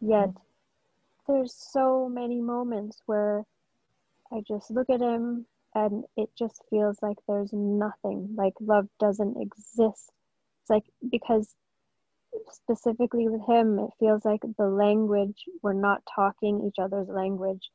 Yet 0.02 0.30
mm-hmm. 0.30 1.34
there's 1.34 1.54
so 1.54 2.10
many 2.10 2.42
moments 2.42 3.02
where 3.06 3.44
I 4.32 4.42
just 4.48 4.72
look 4.72 4.90
at 4.90 5.02
him 5.02 5.46
and 5.74 6.06
it 6.16 6.30
just 6.38 6.62
feels 6.70 6.98
like 7.02 7.18
there's 7.28 7.52
nothing. 7.54 8.36
Like 8.36 8.54
love 8.60 8.88
doesn't 9.00 9.38
exist. 9.42 10.12
It's 10.62 10.70
like 10.70 10.86
because 11.10 11.54
specifically 12.52 13.30
with 13.30 13.42
him 13.48 13.80
it 13.80 13.92
feels 13.98 14.26
like 14.26 14.42
the 14.58 14.68
language 14.68 15.46
we're 15.62 15.74
not 15.74 16.04
talking 16.14 16.66
each 16.68 16.80
other's 16.84 17.08
language 17.08 17.70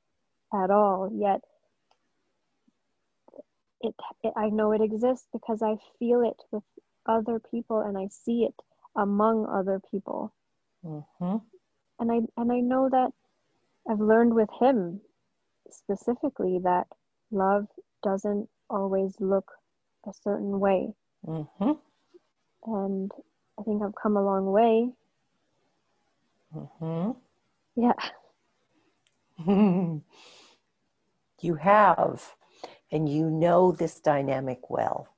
at 0.52 0.70
all. 0.70 1.10
Yet 1.12 1.40
it, 3.80 3.94
it 4.22 4.32
i 4.36 4.48
know 4.48 4.72
it 4.72 4.80
exists 4.80 5.26
because 5.32 5.62
i 5.62 5.76
feel 5.98 6.20
it 6.22 6.36
with 6.50 6.62
other 7.06 7.40
people 7.50 7.80
and 7.80 7.96
i 7.96 8.06
see 8.08 8.44
it 8.44 8.54
among 8.96 9.46
other 9.46 9.80
people 9.90 10.32
mm-hmm. 10.84 11.36
and 11.98 12.12
i 12.12 12.20
and 12.40 12.52
i 12.52 12.60
know 12.60 12.88
that 12.90 13.10
i've 13.90 14.00
learned 14.00 14.34
with 14.34 14.48
him 14.60 15.00
specifically 15.70 16.58
that 16.62 16.86
love 17.30 17.66
doesn't 18.02 18.48
always 18.68 19.14
look 19.20 19.52
a 20.08 20.12
certain 20.12 20.58
way 20.58 20.88
mm-hmm. 21.26 21.72
and 22.66 23.12
i 23.58 23.62
think 23.62 23.82
i've 23.82 23.94
come 24.00 24.16
a 24.16 24.24
long 24.24 24.46
way 24.50 24.90
mm-hmm. 26.54 27.10
yeah 27.76 27.92
you 31.40 31.54
have 31.54 32.34
and 32.90 33.08
you 33.08 33.30
know 33.30 33.72
this 33.72 34.00
dynamic 34.00 34.68
well. 34.68 35.08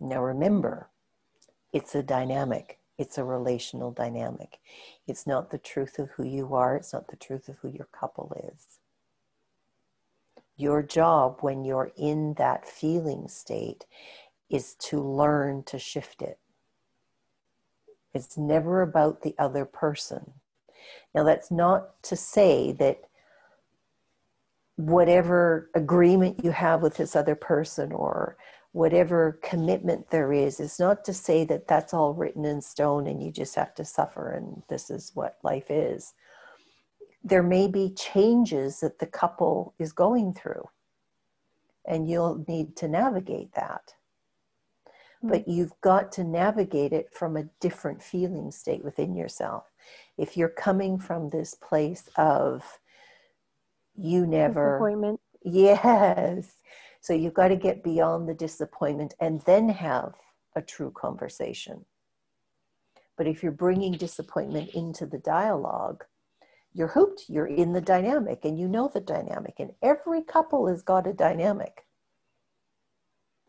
Now 0.00 0.22
remember, 0.22 0.90
it's 1.74 1.96
a 1.96 2.04
dynamic, 2.04 2.78
it's 2.98 3.18
a 3.18 3.24
relational 3.24 3.90
dynamic. 3.90 4.60
It's 5.08 5.26
not 5.26 5.50
the 5.50 5.58
truth 5.58 5.98
of 5.98 6.10
who 6.10 6.24
you 6.24 6.54
are, 6.54 6.76
it's 6.76 6.92
not 6.92 7.08
the 7.08 7.16
truth 7.16 7.48
of 7.48 7.56
who 7.58 7.68
your 7.68 7.88
couple 7.92 8.32
is. 8.54 8.78
Your 10.56 10.84
job 10.84 11.38
when 11.40 11.64
you're 11.64 11.90
in 11.96 12.34
that 12.34 12.64
feeling 12.66 13.26
state 13.26 13.86
is 14.48 14.74
to 14.74 15.00
learn 15.00 15.64
to 15.64 15.80
shift 15.80 16.22
it. 16.22 16.38
It's 18.14 18.38
never 18.38 18.80
about 18.80 19.22
the 19.22 19.34
other 19.36 19.64
person. 19.64 20.34
Now, 21.12 21.24
that's 21.24 21.50
not 21.50 22.00
to 22.04 22.14
say 22.14 22.70
that 22.72 23.00
whatever 24.76 25.70
agreement 25.74 26.44
you 26.44 26.52
have 26.52 26.82
with 26.82 26.96
this 26.96 27.16
other 27.16 27.34
person 27.34 27.90
or 27.90 28.36
whatever 28.74 29.38
commitment 29.42 30.10
there 30.10 30.32
is 30.32 30.60
is 30.60 30.78
not 30.78 31.04
to 31.04 31.14
say 31.14 31.44
that 31.44 31.66
that's 31.66 31.94
all 31.94 32.12
written 32.12 32.44
in 32.44 32.60
stone 32.60 33.06
and 33.06 33.22
you 33.22 33.30
just 33.30 33.54
have 33.54 33.74
to 33.74 33.84
suffer 33.84 34.32
and 34.32 34.62
this 34.68 34.90
is 34.90 35.12
what 35.14 35.38
life 35.42 35.70
is 35.70 36.12
there 37.24 37.42
may 37.42 37.66
be 37.66 37.88
changes 37.90 38.80
that 38.80 38.98
the 38.98 39.06
couple 39.06 39.74
is 39.78 39.92
going 39.92 40.34
through, 40.34 40.68
and 41.86 42.08
you'll 42.08 42.44
need 42.46 42.76
to 42.76 42.86
navigate 42.86 43.54
that. 43.54 43.94
Mm-hmm. 45.18 45.30
But 45.30 45.48
you've 45.48 45.72
got 45.80 46.12
to 46.12 46.24
navigate 46.24 46.92
it 46.92 47.08
from 47.10 47.36
a 47.36 47.48
different 47.60 48.02
feeling 48.02 48.50
state 48.50 48.84
within 48.84 49.16
yourself. 49.16 49.64
If 50.18 50.36
you're 50.36 50.50
coming 50.50 50.98
from 50.98 51.30
this 51.30 51.54
place 51.54 52.08
of 52.16 52.62
you 53.96 54.26
never. 54.26 54.78
Yes. 55.42 56.56
So 57.04 57.12
you've 57.12 57.34
got 57.34 57.48
to 57.48 57.56
get 57.56 57.84
beyond 57.84 58.26
the 58.26 58.32
disappointment 58.32 59.12
and 59.20 59.42
then 59.42 59.68
have 59.68 60.14
a 60.56 60.62
true 60.62 60.90
conversation. 60.90 61.84
But 63.18 63.26
if 63.26 63.42
you're 63.42 63.52
bringing 63.52 63.92
disappointment 63.92 64.70
into 64.70 65.04
the 65.04 65.18
dialogue, 65.18 66.02
you're 66.72 66.88
hooped. 66.88 67.24
You're 67.28 67.46
in 67.46 67.74
the 67.74 67.82
dynamic 67.82 68.46
and 68.46 68.58
you 68.58 68.68
know 68.68 68.88
the 68.88 69.02
dynamic. 69.02 69.56
And 69.58 69.72
every 69.82 70.22
couple 70.22 70.66
has 70.68 70.80
got 70.80 71.06
a 71.06 71.12
dynamic. 71.12 71.84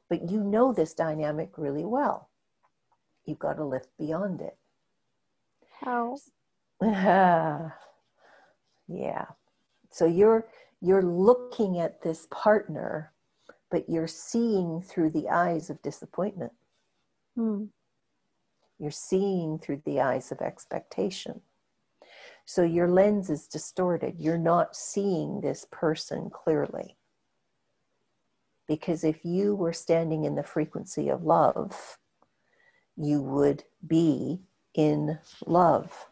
But 0.10 0.30
you 0.30 0.42
know 0.44 0.74
this 0.74 0.94
dynamic 0.94 1.52
really 1.58 1.86
well. 1.86 2.28
You've 3.24 3.40
got 3.40 3.54
to 3.54 3.64
lift 3.64 3.88
beyond 3.98 4.42
it. 4.42 4.58
How? 5.80 6.18
yeah. 6.82 7.72
So 9.92 10.06
you're 10.06 10.46
you're 10.82 11.02
looking 11.02 11.80
at 11.80 12.02
this 12.02 12.28
partner, 12.32 13.14
but 13.76 13.90
you're 13.90 14.08
seeing 14.08 14.82
through 14.82 15.10
the 15.10 15.28
eyes 15.28 15.70
of 15.70 15.82
disappointment. 15.82 16.54
Hmm. 17.36 17.66
You're 18.80 18.90
seeing 18.90 19.60
through 19.60 19.82
the 19.86 20.00
eyes 20.00 20.32
of 20.32 20.40
expectation. 20.40 21.42
So 22.46 22.64
your 22.64 22.88
lens 22.88 23.30
is 23.30 23.48
distorted. 23.48 24.16
You're 24.18 24.38
not 24.38 24.78
seeing 24.78 25.42
this 25.42 25.68
person 25.72 26.30
clearly. 26.30 26.96
Because 28.66 29.04
if 29.04 29.26
you 29.26 29.54
were 29.56 29.74
standing 29.74 30.24
in 30.24 30.36
the 30.36 30.44
frequency 30.44 31.10
of 31.10 31.24
love, 31.24 31.98
you 32.96 33.22
would 33.22 33.66
be 33.86 34.40
in 34.74 35.20
love. 35.46 36.08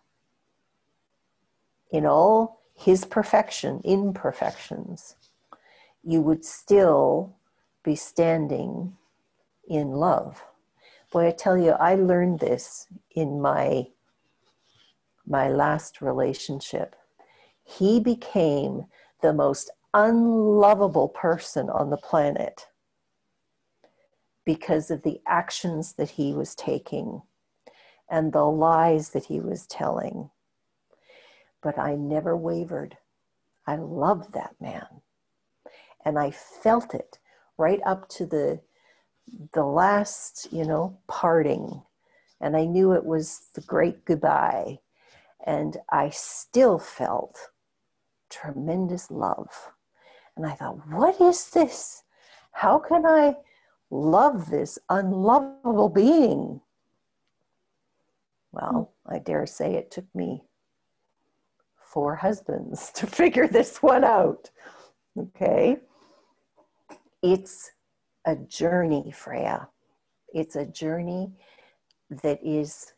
In 1.94 2.06
all 2.06 2.60
his 2.76 3.06
perfection, 3.06 3.80
imperfections, 3.86 5.16
you 6.04 6.20
would 6.20 6.44
still 6.44 7.38
be 7.84 7.96
standing 7.96 8.96
in 9.68 9.92
love. 9.92 10.44
Boy, 11.12 11.28
I 11.28 11.32
tell 11.32 11.58
you, 11.58 11.72
I 11.72 11.96
learned 11.96 12.40
this 12.40 12.88
in 13.16 13.42
my 13.42 13.88
my 15.26 15.48
last 15.48 16.02
relationship. 16.02 16.96
He 17.64 18.00
became 18.00 18.86
the 19.22 19.32
most 19.32 19.72
unlovable 19.94 21.08
person 21.08 21.70
on 21.70 21.90
the 21.90 21.98
planet 21.98 22.68
because 24.46 24.92
of 24.92 25.04
the 25.04 25.22
actions 25.26 25.94
that 25.94 26.10
he 26.10 26.34
was 26.34 26.56
taking 26.56 27.22
and 28.10 28.34
the 28.34 28.44
lies 28.44 29.10
that 29.12 29.26
he 29.26 29.40
was 29.40 29.66
telling. 29.66 30.30
But 31.62 31.80
I 31.80 31.96
never 31.96 32.36
wavered. 32.36 32.98
I 33.66 33.78
loved 33.78 34.34
that 34.34 34.56
man. 34.60 34.88
And 36.04 36.20
I 36.20 36.32
felt 36.32 36.94
it 36.94 37.18
right 37.58 37.80
up 37.86 38.10
to 38.10 38.26
the 38.26 38.62
the 39.54 39.64
last, 39.64 40.48
you 40.52 40.66
know, 40.66 41.00
parting. 41.08 41.82
And 42.42 42.58
I 42.58 42.66
knew 42.66 42.92
it 42.92 43.06
was 43.06 43.48
the 43.54 43.62
great 43.62 44.06
goodbye. 44.06 44.80
And 45.46 45.78
I 45.90 46.10
still 46.10 46.78
felt 46.78 47.38
tremendous 48.30 49.10
love. 49.10 49.72
And 50.36 50.46
I 50.46 50.54
thought, 50.54 50.88
what 50.90 51.22
is 51.22 51.50
this? 51.52 52.04
How 52.52 52.80
can 52.80 53.06
I 53.06 53.38
love 53.90 54.50
this 54.50 54.80
unlovable 54.90 55.90
being? 55.90 56.62
Well, 58.52 58.94
I 59.06 59.20
dare 59.20 59.46
say 59.46 59.76
it 59.76 59.92
took 59.92 60.06
me 60.14 60.44
four 61.78 62.16
husbands 62.16 62.92
to 62.96 63.08
figure 63.08 63.48
this 63.48 63.82
one 63.82 64.04
out. 64.04 64.50
Okay. 65.18 65.78
It's 67.24 67.72
a 68.26 68.36
journey, 68.36 69.12
Freya. 69.12 69.70
It's 70.34 70.58
a 70.58 70.66
journey 70.66 71.32
that 72.10 72.40
is 72.44 72.94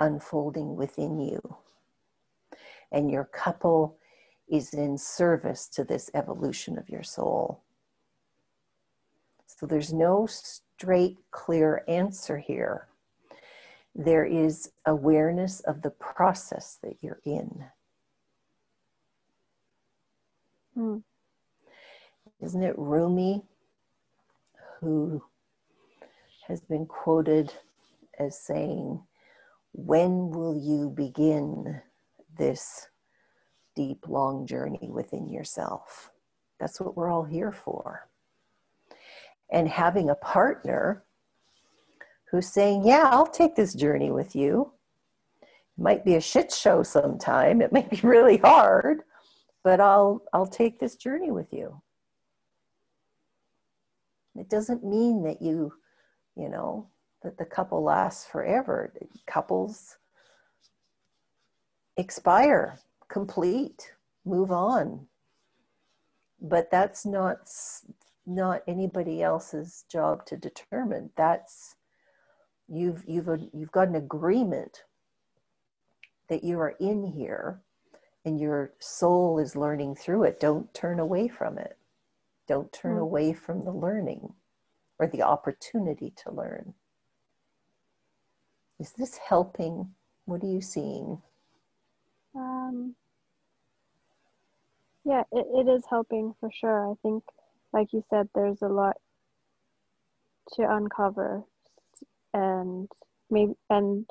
unfolding 0.00 0.76
within 0.76 1.20
you. 1.20 1.56
And 2.90 3.10
your 3.10 3.24
couple 3.24 3.98
is 4.48 4.72
in 4.72 4.96
service 4.96 5.68
to 5.68 5.84
this 5.84 6.10
evolution 6.14 6.78
of 6.78 6.88
your 6.88 7.02
soul. 7.02 7.62
So 9.46 9.66
there's 9.66 9.92
no 9.92 10.26
straight, 10.26 11.18
clear 11.30 11.84
answer 11.86 12.38
here. 12.38 12.88
There 13.94 14.24
is 14.24 14.72
awareness 14.86 15.60
of 15.60 15.82
the 15.82 15.90
process 15.90 16.78
that 16.82 16.96
you're 17.02 17.20
in. 17.24 17.66
Hmm. 20.74 20.98
Isn't 22.40 22.62
it 22.62 22.78
Rumi 22.78 23.42
who 24.80 25.22
has 26.46 26.60
been 26.60 26.86
quoted 26.86 27.52
as 28.18 28.38
saying, 28.38 29.02
When 29.72 30.30
will 30.30 30.56
you 30.56 30.90
begin 30.90 31.80
this 32.36 32.88
deep, 33.76 34.08
long 34.08 34.46
journey 34.46 34.90
within 34.90 35.28
yourself? 35.28 36.10
That's 36.60 36.80
what 36.80 36.96
we're 36.96 37.10
all 37.10 37.24
here 37.24 37.52
for. 37.52 38.08
And 39.50 39.68
having 39.68 40.10
a 40.10 40.14
partner 40.16 41.04
who's 42.30 42.48
saying, 42.48 42.84
Yeah, 42.84 43.08
I'll 43.10 43.26
take 43.26 43.54
this 43.54 43.74
journey 43.74 44.10
with 44.10 44.34
you. 44.34 44.72
It 45.42 45.82
might 45.82 46.04
be 46.04 46.16
a 46.16 46.20
shit 46.20 46.52
show 46.52 46.82
sometime, 46.82 47.62
it 47.62 47.72
might 47.72 47.90
be 47.90 48.00
really 48.02 48.38
hard, 48.38 49.02
but 49.62 49.80
I'll, 49.80 50.22
I'll 50.32 50.46
take 50.46 50.78
this 50.78 50.96
journey 50.96 51.30
with 51.30 51.52
you. 51.52 51.80
It 54.36 54.48
doesn't 54.48 54.84
mean 54.84 55.22
that 55.24 55.40
you, 55.42 55.72
you 56.36 56.48
know, 56.48 56.88
that 57.22 57.38
the 57.38 57.44
couple 57.44 57.82
lasts 57.82 58.26
forever. 58.26 58.92
Couples 59.26 59.96
expire, 61.96 62.78
complete, 63.08 63.92
move 64.24 64.50
on. 64.50 65.06
But 66.40 66.70
that's 66.70 67.06
not 67.06 67.48
not 68.26 68.62
anybody 68.66 69.22
else's 69.22 69.84
job 69.90 70.26
to 70.26 70.36
determine. 70.36 71.10
That's 71.16 71.76
you've 72.68 73.04
you've 73.06 73.28
you've 73.52 73.72
got 73.72 73.88
an 73.88 73.94
agreement 73.94 74.84
that 76.28 76.42
you 76.44 76.58
are 76.58 76.74
in 76.80 77.04
here 77.04 77.60
and 78.24 78.40
your 78.40 78.72
soul 78.78 79.38
is 79.38 79.56
learning 79.56 79.94
through 79.94 80.24
it. 80.24 80.40
Don't 80.40 80.72
turn 80.74 80.98
away 80.98 81.28
from 81.28 81.58
it. 81.58 81.76
Don't 82.46 82.72
turn 82.72 82.96
mm. 82.96 83.02
away 83.02 83.32
from 83.32 83.64
the 83.64 83.72
learning 83.72 84.34
or 84.98 85.06
the 85.06 85.22
opportunity 85.22 86.12
to 86.24 86.30
learn. 86.30 86.74
Is 88.78 88.92
this 88.92 89.16
helping? 89.16 89.94
What 90.26 90.42
are 90.42 90.50
you 90.50 90.60
seeing? 90.60 91.22
Um, 92.34 92.94
yeah, 95.04 95.22
it, 95.32 95.46
it 95.54 95.68
is 95.68 95.84
helping 95.88 96.34
for 96.40 96.50
sure. 96.52 96.90
I 96.90 96.94
think, 97.02 97.24
like 97.72 97.92
you 97.92 98.02
said, 98.10 98.28
there's 98.34 98.62
a 98.62 98.68
lot 98.68 98.96
to 100.54 100.62
uncover, 100.62 101.44
and 102.32 102.88
maybe 103.30 103.54
and 103.70 104.06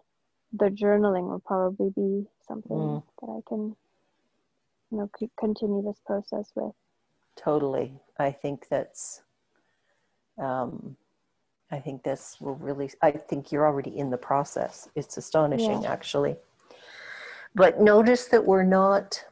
the 0.51 0.65
journaling 0.65 1.29
will 1.29 1.43
probably 1.45 1.89
be 1.89 2.27
something 2.47 2.77
mm. 2.77 3.03
that 3.21 3.27
I 3.27 3.41
can, 3.47 3.75
you 4.91 4.97
know, 4.97 5.09
continue 5.37 5.81
this 5.83 5.99
process 6.05 6.51
with. 6.55 6.73
Totally. 7.35 7.93
I 8.19 8.31
think 8.31 8.67
that's, 8.69 9.21
um, 10.37 10.95
I 11.71 11.79
think 11.79 12.03
this 12.03 12.37
will 12.39 12.55
really, 12.55 12.91
I 13.01 13.11
think 13.11 13.51
you're 13.51 13.65
already 13.65 13.97
in 13.97 14.09
the 14.09 14.17
process. 14.17 14.89
It's 14.95 15.17
astonishing, 15.17 15.83
yeah. 15.83 15.91
actually. 15.91 16.35
But 17.55 17.81
notice 17.81 18.25
that 18.25 18.45
we're 18.45 18.63
not, 18.63 19.23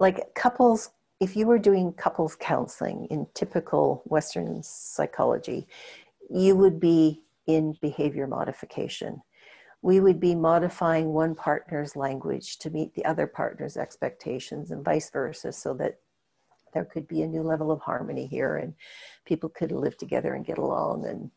like 0.00 0.34
couples, 0.34 0.90
if 1.20 1.36
you 1.36 1.46
were 1.46 1.58
doing 1.58 1.92
couples 1.92 2.36
counseling 2.36 3.06
in 3.10 3.26
typical 3.34 4.02
Western 4.06 4.62
psychology, 4.62 5.66
you 6.30 6.56
would 6.56 6.80
be 6.80 7.22
in 7.46 7.76
behavior 7.80 8.26
modification 8.26 9.22
we 9.84 10.00
would 10.00 10.18
be 10.18 10.34
modifying 10.34 11.12
one 11.12 11.34
partner's 11.34 11.94
language 11.94 12.58
to 12.58 12.70
meet 12.70 12.94
the 12.94 13.04
other 13.04 13.26
partner's 13.26 13.76
expectations 13.76 14.70
and 14.70 14.84
vice 14.84 15.10
versa 15.10 15.52
so 15.52 15.74
that 15.74 15.98
there 16.72 16.84
could 16.84 17.06
be 17.06 17.22
a 17.22 17.26
new 17.26 17.42
level 17.42 17.70
of 17.70 17.80
harmony 17.80 18.26
here 18.26 18.56
and 18.56 18.74
people 19.24 19.48
could 19.48 19.70
live 19.70 19.96
together 19.96 20.34
and 20.34 20.46
get 20.46 20.58
along 20.58 21.06
and 21.06 21.30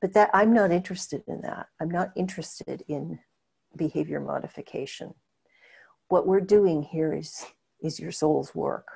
but 0.00 0.12
that 0.14 0.30
i'm 0.32 0.54
not 0.54 0.70
interested 0.70 1.22
in 1.26 1.40
that 1.40 1.66
i'm 1.80 1.90
not 1.90 2.10
interested 2.16 2.82
in 2.88 3.18
behavior 3.76 4.20
modification 4.20 5.12
what 6.10 6.26
we're 6.26 6.40
doing 6.40 6.82
here 6.82 7.14
is 7.14 7.46
is 7.80 7.98
your 7.98 8.12
soul's 8.12 8.54
work. 8.54 8.88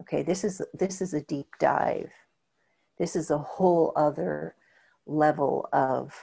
Okay, 0.00 0.22
this 0.22 0.42
is 0.42 0.62
this 0.74 1.00
is 1.00 1.14
a 1.14 1.20
deep 1.22 1.48
dive. 1.60 2.10
This 2.98 3.14
is 3.14 3.30
a 3.30 3.38
whole 3.38 3.92
other 3.94 4.56
level 5.06 5.68
of 5.72 6.14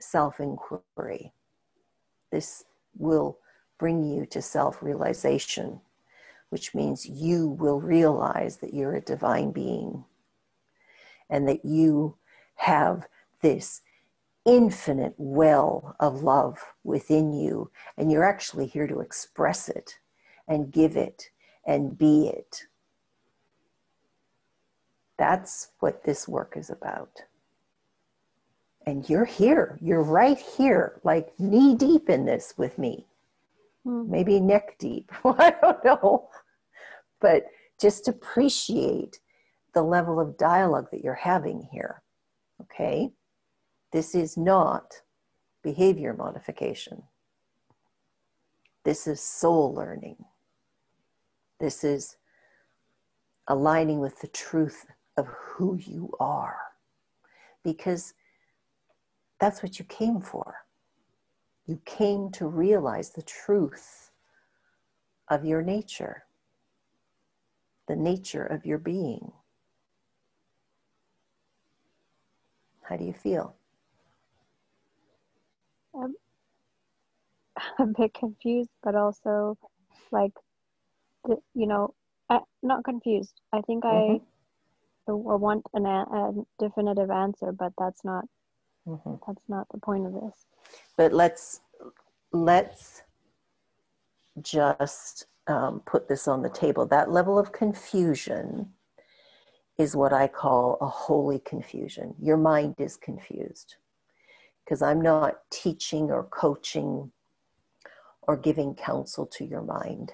self-inquiry. 0.00 1.32
This 2.30 2.64
will 2.96 3.38
bring 3.78 4.04
you 4.04 4.26
to 4.26 4.40
self-realization, 4.42 5.80
which 6.50 6.74
means 6.74 7.06
you 7.06 7.48
will 7.48 7.80
realize 7.80 8.58
that 8.58 8.74
you're 8.74 8.94
a 8.94 9.00
divine 9.00 9.50
being 9.50 10.04
and 11.30 11.48
that 11.48 11.64
you 11.64 12.16
have 12.56 13.06
this 13.40 13.82
infinite 14.44 15.14
well 15.16 15.96
of 15.98 16.22
love 16.22 16.58
within 16.84 17.32
you, 17.32 17.70
and 17.96 18.12
you're 18.12 18.24
actually 18.24 18.66
here 18.66 18.86
to 18.86 19.00
express 19.00 19.68
it 19.68 19.98
and 20.46 20.70
give 20.70 20.96
it 20.96 21.30
and 21.66 21.96
be 21.96 22.28
it. 22.28 22.64
That's 25.16 25.68
what 25.80 26.04
this 26.04 26.28
work 26.28 26.56
is 26.56 26.68
about. 26.70 27.22
And 28.86 29.08
you're 29.08 29.24
here, 29.24 29.78
you're 29.80 30.02
right 30.02 30.38
here, 30.38 31.00
like 31.04 31.32
knee 31.38 31.74
deep 31.74 32.10
in 32.10 32.26
this 32.26 32.54
with 32.56 32.78
me. 32.78 33.06
Hmm. 33.84 34.10
Maybe 34.10 34.40
neck 34.40 34.76
deep, 34.78 35.10
I 35.24 35.54
don't 35.60 35.84
know. 35.84 36.28
But 37.20 37.46
just 37.80 38.08
appreciate 38.08 39.20
the 39.72 39.82
level 39.82 40.20
of 40.20 40.38
dialogue 40.38 40.88
that 40.92 41.02
you're 41.02 41.14
having 41.14 41.68
here. 41.72 42.02
Okay? 42.60 43.10
This 43.92 44.14
is 44.14 44.36
not 44.36 45.00
behavior 45.62 46.14
modification. 46.14 47.02
This 48.84 49.06
is 49.06 49.20
soul 49.20 49.74
learning. 49.74 50.16
This 51.58 51.84
is 51.84 52.16
aligning 53.48 54.00
with 54.00 54.20
the 54.20 54.28
truth 54.28 54.86
of 55.16 55.26
who 55.26 55.76
you 55.76 56.12
are. 56.20 56.58
Because 57.62 58.12
that's 59.44 59.62
what 59.62 59.78
you 59.78 59.84
came 59.84 60.22
for. 60.22 60.64
You 61.66 61.78
came 61.84 62.30
to 62.30 62.46
realize 62.46 63.10
the 63.10 63.20
truth 63.20 64.10
of 65.28 65.44
your 65.44 65.60
nature, 65.60 66.24
the 67.86 67.94
nature 67.94 68.46
of 68.46 68.64
your 68.64 68.78
being. 68.78 69.32
How 72.84 72.96
do 72.96 73.04
you 73.04 73.12
feel? 73.12 73.54
Um, 75.94 76.14
I'm 77.78 77.90
a 77.90 78.00
bit 78.00 78.14
confused, 78.14 78.70
but 78.82 78.94
also 78.94 79.58
like, 80.10 80.32
you 81.54 81.66
know, 81.66 81.92
I, 82.30 82.40
not 82.62 82.82
confused. 82.82 83.34
I 83.52 83.60
think 83.60 83.84
mm-hmm. 83.84 84.24
I, 85.06 85.12
I 85.12 85.36
want 85.36 85.66
an, 85.74 85.84
a 85.84 86.32
definitive 86.58 87.10
answer, 87.10 87.52
but 87.52 87.74
that's 87.76 88.02
not 88.06 88.24
mm-hmm. 88.86 89.14
that's 89.26 89.48
not 89.48 89.66
the 89.70 89.78
point 89.78 90.06
of 90.06 90.12
this. 90.12 90.46
But 90.96 91.12
let's 91.12 91.60
let's 92.32 93.02
just 94.40 95.26
um, 95.46 95.80
put 95.86 96.08
this 96.08 96.26
on 96.26 96.42
the 96.42 96.50
table. 96.50 96.86
That 96.86 97.10
level 97.10 97.38
of 97.38 97.52
confusion 97.52 98.70
is 99.78 99.96
what 99.96 100.12
I 100.12 100.28
call 100.28 100.78
a 100.80 100.86
holy 100.86 101.40
confusion. 101.40 102.14
Your 102.20 102.36
mind 102.36 102.76
is 102.78 102.96
confused 102.96 103.76
because 104.64 104.82
I'm 104.82 105.00
not 105.00 105.40
teaching 105.50 106.10
or 106.10 106.24
coaching 106.24 107.10
or 108.22 108.36
giving 108.36 108.74
counsel 108.74 109.26
to 109.26 109.44
your 109.44 109.62
mind. 109.62 110.12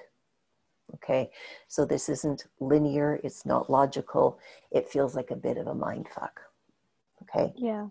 Okay, 0.97 1.31
so 1.69 1.85
this 1.85 2.09
isn't 2.09 2.47
linear, 2.59 3.21
it's 3.23 3.47
not 3.47 3.71
logical, 3.71 4.41
it 4.73 4.89
feels 4.89 5.15
like 5.15 5.31
a 5.31 5.37
bit 5.37 5.57
of 5.57 5.69
a 5.69 5.75
mind 5.75 6.09
fuck. 6.13 6.41
Okay, 7.23 7.53
yeah. 7.57 7.87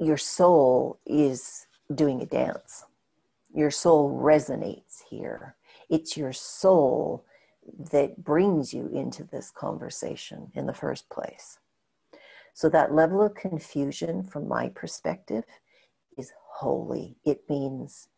Your 0.00 0.16
soul 0.16 0.98
is 1.04 1.66
doing 1.94 2.22
a 2.22 2.26
dance, 2.26 2.86
your 3.54 3.70
soul 3.70 4.18
resonates 4.18 5.02
here. 5.10 5.56
It's 5.90 6.16
your 6.16 6.32
soul 6.32 7.26
that 7.92 8.24
brings 8.24 8.72
you 8.72 8.88
into 8.88 9.24
this 9.24 9.50
conversation 9.50 10.52
in 10.54 10.64
the 10.64 10.72
first 10.72 11.10
place. 11.10 11.58
So, 12.54 12.70
that 12.70 12.94
level 12.94 13.22
of 13.22 13.34
confusion, 13.34 14.22
from 14.22 14.48
my 14.48 14.70
perspective, 14.70 15.44
is 16.16 16.32
holy. 16.50 17.16
It 17.26 17.42
means 17.50 18.08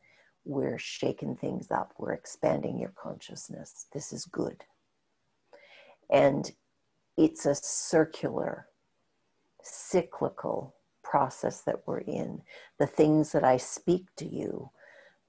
we're 0.45 0.79
shaking 0.79 1.35
things 1.35 1.73
up, 1.73 1.95
we're 1.99 2.13
expanding 2.13 2.79
your 2.79 2.93
consciousness. 2.95 3.87
This 3.93 4.13
is 4.13 4.25
good. 4.25 4.63
And 6.09 6.53
it's 7.17 7.45
a 7.45 7.57
circular, 7.57 8.69
cyclical 9.63 10.77
process 11.13 11.61
that 11.61 11.83
we're 11.85 11.99
in. 11.99 12.41
The 12.79 12.87
things 12.87 13.33
that 13.33 13.45
I 13.45 13.59
speak 13.59 14.07
to 14.17 14.27
you, 14.27 14.71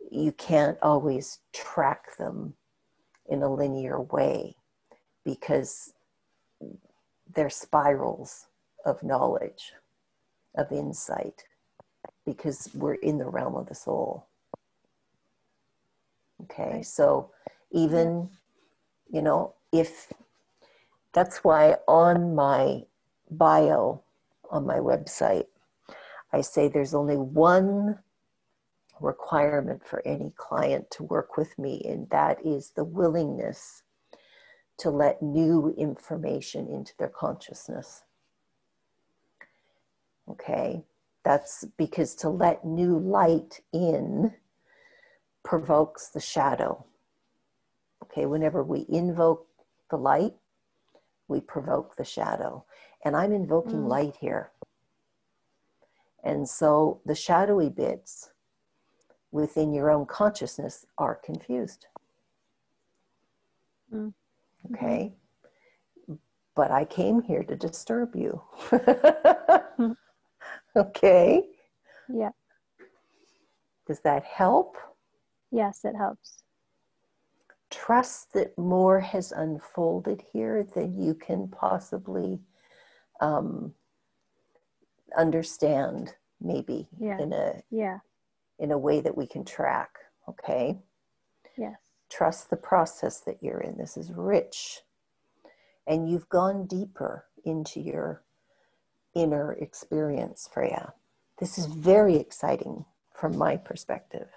you 0.10 0.32
can't 0.32 0.78
always 0.82 1.40
track 1.52 2.16
them 2.18 2.54
in 3.30 3.44
a 3.44 3.54
linear 3.54 4.00
way 4.00 4.56
because 5.26 5.94
they're 7.36 7.50
spirals 7.50 8.48
of 8.86 9.04
knowledge, 9.04 9.74
of 10.56 10.72
insight, 10.72 11.44
because 12.26 12.70
we're 12.74 13.02
in 13.10 13.18
the 13.18 13.28
realm 13.28 13.56
of 13.56 13.68
the 13.68 13.76
soul. 13.76 14.28
Okay, 16.44 16.82
so 16.82 17.32
even, 17.72 18.30
you 19.12 19.22
know, 19.22 19.56
if 19.74 20.14
that's 21.12 21.40
why 21.44 21.76
on 21.90 22.36
my 22.36 22.84
bio 23.30 24.02
on 24.50 24.66
my 24.66 24.78
website, 24.78 25.48
I 26.34 26.42
say 26.42 26.68
there's 26.68 26.96
only 26.96 27.16
one 27.16 28.00
requirement 29.00 29.86
for 29.86 30.02
any 30.06 30.34
client 30.36 30.90
to 30.92 31.04
work 31.04 31.38
with 31.38 31.58
me, 31.60 31.82
and 31.88 32.10
that 32.10 32.44
is 32.46 32.72
the 32.72 32.84
willingness 32.84 33.84
to 34.80 34.90
let 34.90 35.22
new 35.22 35.74
information 35.78 36.68
into 36.68 36.94
their 36.98 37.10
consciousness. 37.10 38.04
Okay, 40.28 40.84
that's 41.24 41.66
because 41.78 42.16
to 42.16 42.30
let 42.30 42.66
new 42.66 42.98
light 42.98 43.62
in 43.72 44.34
provokes 45.44 46.10
the 46.10 46.20
shadow. 46.20 46.86
Okay, 48.04 48.26
whenever 48.26 48.64
we 48.64 48.86
invoke 48.90 49.48
the 49.92 49.98
light, 49.98 50.34
we 51.28 51.42
provoke 51.42 51.96
the 51.96 52.06
shadow. 52.06 52.66
And 53.06 53.16
I'm 53.16 53.34
invoking 53.34 53.82
mm. 53.82 53.88
light 53.88 54.16
here. 54.20 54.52
And 56.24 56.48
so 56.48 57.02
the 57.06 57.16
shadowy 57.16 57.70
bits 57.70 58.32
within 59.32 59.74
your 59.74 59.92
own 59.92 60.06
consciousness 60.06 60.86
are 60.98 61.16
confused. 61.16 61.88
Mm. 63.94 64.14
Okay? 64.74 65.14
But 66.56 66.72
I 66.72 66.86
came 66.86 67.22
here 67.22 67.44
to 67.44 67.56
disturb 67.56 68.16
you. 68.16 68.42
okay? 70.76 71.44
Yeah. 72.08 72.30
Does 73.88 74.00
that 74.02 74.24
help? 74.24 74.78
Yes, 75.52 75.82
it 75.84 75.96
helps. 75.96 76.44
Trust 77.70 78.34
that 78.34 78.58
more 78.58 79.00
has 79.00 79.32
unfolded 79.32 80.24
here 80.32 80.66
than 80.76 81.02
you 81.02 81.16
can 81.16 81.48
possibly 81.48 82.40
um, 83.20 83.74
understand, 85.18 86.16
maybe 86.42 86.88
yeah. 87.00 87.20
in 87.20 87.34
a 87.34 87.62
yeah 87.70 88.00
in 88.60 88.72
a 88.72 88.78
way 88.78 89.02
that 89.02 89.18
we 89.18 89.28
can 89.28 89.44
track. 89.44 89.90
Okay. 90.30 90.78
Yes. 91.58 91.76
Trust 92.10 92.50
the 92.50 92.58
process 92.58 93.20
that 93.22 93.42
you're 93.42 93.60
in. 93.60 93.78
This 93.78 93.98
is 93.98 94.12
rich, 94.12 94.82
and 95.88 96.10
you've 96.10 96.30
gone 96.30 96.66
deeper 96.66 97.26
into 97.44 97.80
your 97.80 98.24
inner 99.16 99.54
experience, 99.54 100.50
Freya. 100.52 100.94
This 101.40 101.58
is 101.58 101.66
very 101.66 102.16
exciting 102.16 102.86
from 103.14 103.38
my 103.38 103.58
perspective. 103.58 104.30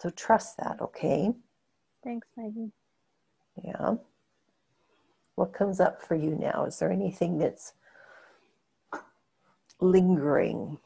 So 0.00 0.10
trust 0.10 0.56
that, 0.58 0.80
okay? 0.80 1.32
Thanks, 2.04 2.28
Maggie. 2.36 2.72
Yeah. 3.64 3.94
What 5.34 5.52
comes 5.52 5.80
up 5.80 6.02
for 6.02 6.14
you 6.14 6.36
now? 6.36 6.64
Is 6.64 6.78
there 6.78 6.92
anything 6.92 7.38
that's 7.38 7.72
lingering? 9.80 10.78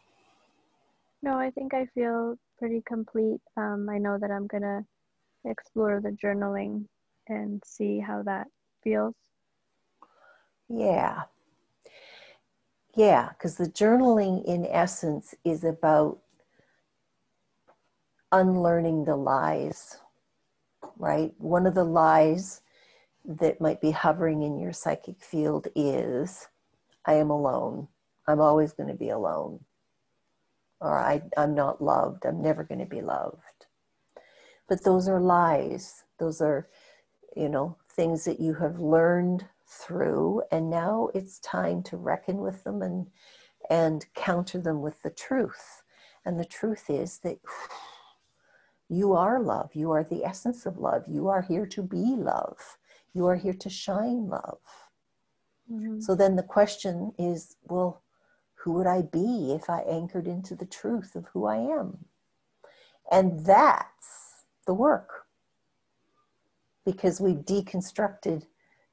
No, 1.22 1.38
I 1.38 1.51
think 1.51 1.74
I 1.74 1.86
feel 1.95 2.36
pretty 2.59 2.82
complete. 2.86 3.40
Um, 3.57 3.88
I 3.90 3.99
know 3.99 4.18
that 4.18 4.30
I'm 4.30 4.47
going 4.47 4.62
to 4.62 4.84
explore 5.45 6.01
the 6.01 6.11
journaling 6.11 6.86
and 7.28 7.62
see 7.64 8.01
how 8.01 8.22
that 8.24 8.49
feels. 8.82 9.14
Yeah. 10.68 11.22
Yeah, 12.95 13.30
because 13.30 13.57
the 13.57 13.66
journaling, 13.68 14.45
in 14.45 14.66
essence, 14.66 15.34
is 15.45 15.64
about 15.64 16.18
unlearning 18.32 19.05
the 19.05 19.16
lies, 19.16 19.99
right? 20.99 21.32
One 21.38 21.66
of 21.66 21.74
the 21.74 21.84
lies 21.84 22.62
that 23.24 23.61
might 23.61 23.80
be 23.80 23.93
hovering 23.93 24.43
in 24.43 24.59
your 24.59 24.72
psychic 24.72 25.22
field 25.22 25.68
is 25.74 26.49
I 27.07 27.14
am 27.14 27.30
alone. 27.30 27.88
I'm 28.27 28.41
always 28.41 28.73
going 28.73 28.89
to 28.89 28.95
be 28.95 29.11
alone. 29.11 29.61
Or 30.81 30.99
I, 30.99 31.23
I'm 31.37 31.55
not 31.55 31.83
loved. 31.83 32.27
I'm 32.27 32.43
never 32.43 32.64
going 32.64 32.81
to 32.81 32.87
be 32.87 33.01
loved. 33.01 33.66
But 34.68 34.85
those 34.85 35.09
are 35.09 35.20
lies. 35.20 36.05
Those 36.18 36.41
are, 36.41 36.68
you 37.37 37.49
know, 37.49 37.77
things 37.91 38.25
that 38.25 38.41
you 38.41 38.55
have 38.55 38.79
learned 38.79 39.47
through. 39.66 40.43
And 40.51 40.70
now 40.70 41.11
it's 41.14 41.39
time 41.39 41.83
to 41.85 41.97
reckon 41.97 42.39
with 42.39 42.64
them 42.64 42.83
and, 42.83 43.09
and 43.70 44.05
counter 44.14 44.59
them 44.59 44.83
with 44.83 45.03
the 45.03 45.11
truth. 45.11 45.83
And 46.25 46.39
the 46.39 46.45
truth 46.45 46.89
is 46.89 47.18
that 47.20 47.39
you 48.89 49.12
are 49.12 49.41
love. 49.41 49.70
You 49.75 49.93
are 49.93 50.05
the 50.05 50.25
essence 50.25 50.66
of 50.66 50.79
love. 50.79 51.05
You 51.09 51.29
are 51.29 51.43
here 51.43 51.66
to 51.66 51.83
be 51.83 52.16
love. 52.16 52.79
You 53.14 53.27
are 53.27 53.37
here 53.37 53.55
to 53.55 53.70
shine 53.70 54.29
love. 54.29 54.59
Mm-hmm. 55.70 56.01
So 56.01 56.14
then 56.14 56.37
the 56.37 56.43
question 56.43 57.12
is 57.18 57.57
well, 57.64 58.02
who 58.63 58.73
would 58.73 58.87
I 58.87 59.03
be 59.03 59.53
if 59.53 59.69
I 59.69 59.81
anchored 59.81 60.29
into 60.29 60.55
the 60.55 60.67
truth 60.67 61.17
of 61.17 61.27
who 61.33 61.47
I 61.47 61.57
am? 61.57 62.05
And 63.11 63.45
that's 63.45 64.45
the 64.67 64.75
work. 64.75 65.27
Because 66.87 67.21
we've 67.21 67.45
deconstructed 67.45 68.47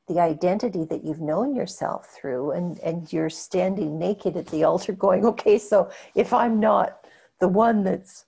the 0.08 0.20
identity 0.20 0.86
that 0.86 1.04
you've 1.04 1.22
known 1.22 1.54
yourself 1.54 2.08
through, 2.20 2.52
and, 2.52 2.80
and 2.80 3.14
you're 3.14 3.30
standing 3.30 4.00
naked 4.00 4.36
at 4.36 4.48
the 4.48 4.64
altar 4.64 4.92
going, 4.92 5.24
okay, 5.24 5.60
so 5.60 5.92
if 6.16 6.34
I'm 6.34 6.60
not 6.60 7.06
the 7.40 7.48
one 7.48 7.84
that's 7.84 8.26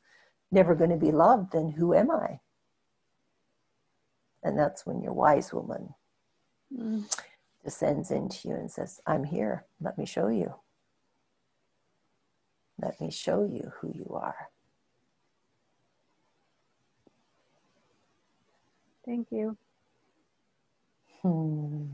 never 0.52 0.76
going 0.76 0.92
to 0.92 0.96
be 0.96 1.12
loved, 1.12 1.54
then 1.54 1.72
who 1.72 1.96
am 1.96 2.12
I? 2.12 2.40
And 4.44 4.58
that's 4.58 4.86
when 4.86 5.02
your 5.02 5.14
wise 5.14 5.52
woman 5.52 5.96
mm. 6.76 7.04
descends 7.64 8.12
into 8.12 8.48
you 8.48 8.56
and 8.56 8.70
says, 8.70 9.00
I'm 9.08 9.24
here. 9.24 9.66
Let 9.80 9.98
me 9.98 10.06
show 10.06 10.28
you. 10.28 10.54
Let 12.82 13.00
me 13.00 13.12
show 13.12 13.44
you 13.46 13.72
who 13.80 13.92
you 13.94 14.08
are. 14.16 14.50
Thank 19.06 19.28
you. 19.32 19.58
Hmm. 21.22 21.86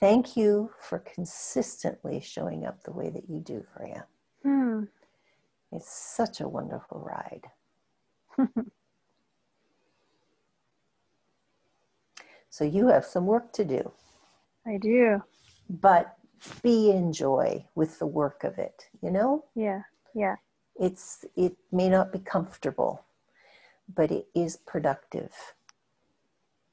Thank 0.00 0.36
you 0.36 0.70
for 0.80 0.98
consistently 0.98 2.20
showing 2.20 2.64
up 2.64 2.82
the 2.82 2.92
way 2.92 3.10
that 3.10 3.28
you 3.28 3.40
do, 3.40 3.64
Freya. 3.76 4.06
Hmm. 4.42 4.84
It's 5.72 5.92
such 5.92 6.40
a 6.40 6.48
wonderful 6.48 7.00
ride. 7.00 7.46
so 12.50 12.64
you 12.64 12.88
have 12.88 13.04
some 13.04 13.26
work 13.26 13.52
to 13.54 13.64
do. 13.64 13.92
I 14.66 14.78
do. 14.78 15.22
But 15.68 16.16
be 16.62 16.90
in 16.90 17.12
joy 17.12 17.64
with 17.74 17.98
the 17.98 18.06
work 18.06 18.44
of 18.44 18.58
it, 18.58 18.88
you 19.02 19.10
know? 19.10 19.44
Yeah. 19.54 19.82
Yeah. 20.14 20.36
It's 20.78 21.24
it 21.36 21.56
may 21.70 21.88
not 21.88 22.12
be 22.12 22.18
comfortable, 22.18 23.04
but 23.94 24.10
it 24.10 24.26
is 24.34 24.56
productive. 24.56 25.32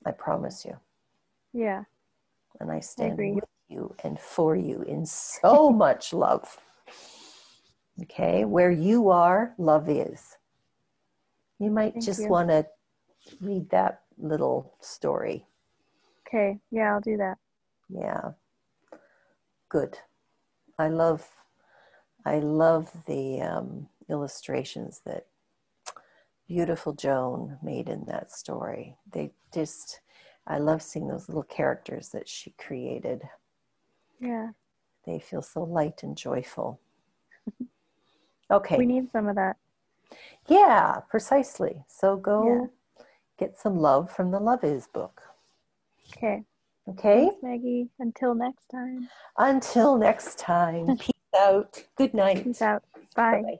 I 0.06 0.12
promise 0.12 0.66
you. 0.66 0.78
Yeah. 1.54 1.84
And 2.60 2.72
I 2.72 2.80
stand 2.80 3.20
I 3.20 3.32
with 3.36 3.44
you 3.70 3.96
and 4.04 4.20
for 4.20 4.56
you 4.56 4.82
in 4.84 5.06
so 5.06 5.70
much 5.86 6.14
love. 6.14 6.58
Okay, 8.04 8.46
where 8.46 8.72
you 8.72 9.10
are, 9.10 9.54
love 9.58 9.90
is. 9.90 10.38
You 11.60 11.70
might 11.70 11.94
Thank 11.94 12.06
just 12.06 12.28
want 12.28 12.50
to 12.50 12.66
read 13.40 13.70
that 13.70 14.02
little 14.18 14.74
story. 14.80 15.46
Okay, 16.28 16.60
yeah, 16.72 16.94
I'll 16.94 17.02
do 17.02 17.18
that. 17.18 17.38
Yeah. 17.90 18.32
Good. 19.72 20.00
I 20.78 20.90
love 20.90 21.26
I 22.26 22.40
love 22.40 22.92
the 23.08 23.40
um, 23.42 23.88
illustrations 24.10 25.02
that 25.06 25.28
beautiful 26.46 26.92
Joan 26.92 27.58
made 27.64 27.88
in 27.88 28.04
that 28.08 28.34
story. 28.34 28.98
They 29.10 29.32
just 29.54 30.02
I 30.46 30.58
love 30.58 30.82
seeing 30.82 31.08
those 31.08 31.30
little 31.30 31.44
characters 31.44 32.10
that 32.10 32.28
she 32.28 32.54
created. 32.58 33.22
Yeah. 34.20 34.50
They 35.06 35.20
feel 35.20 35.42
so 35.42 35.64
light 35.64 36.04
and 36.04 36.18
joyful. 36.18 36.80
Okay. 38.52 38.78
We 38.78 38.86
need 38.86 39.10
some 39.14 39.30
of 39.30 39.38
that. 39.38 39.56
Yeah, 40.50 41.00
precisely. 41.10 41.86
So 41.88 42.18
go 42.18 42.70
yeah. 43.00 43.06
get 43.40 43.58
some 43.58 43.80
love 43.80 44.12
from 44.12 44.32
the 44.32 44.42
Love 44.42 44.66
Is 44.66 44.88
book. 44.88 45.22
Okay. 46.18 46.44
Okay. 46.90 47.26
Thanks, 47.26 47.44
Maggie. 47.44 47.90
Until 48.00 48.36
next 48.36 48.68
time. 48.70 49.10
Until 49.38 49.98
next 49.98 50.38
time. 50.40 50.98
Peace 51.00 51.12
out. 51.38 51.84
Good 51.96 52.14
night. 52.14 52.44
Peace 52.44 52.62
out. 52.62 52.84
Bye. 53.16 53.42
Bye-bye. 53.42 53.58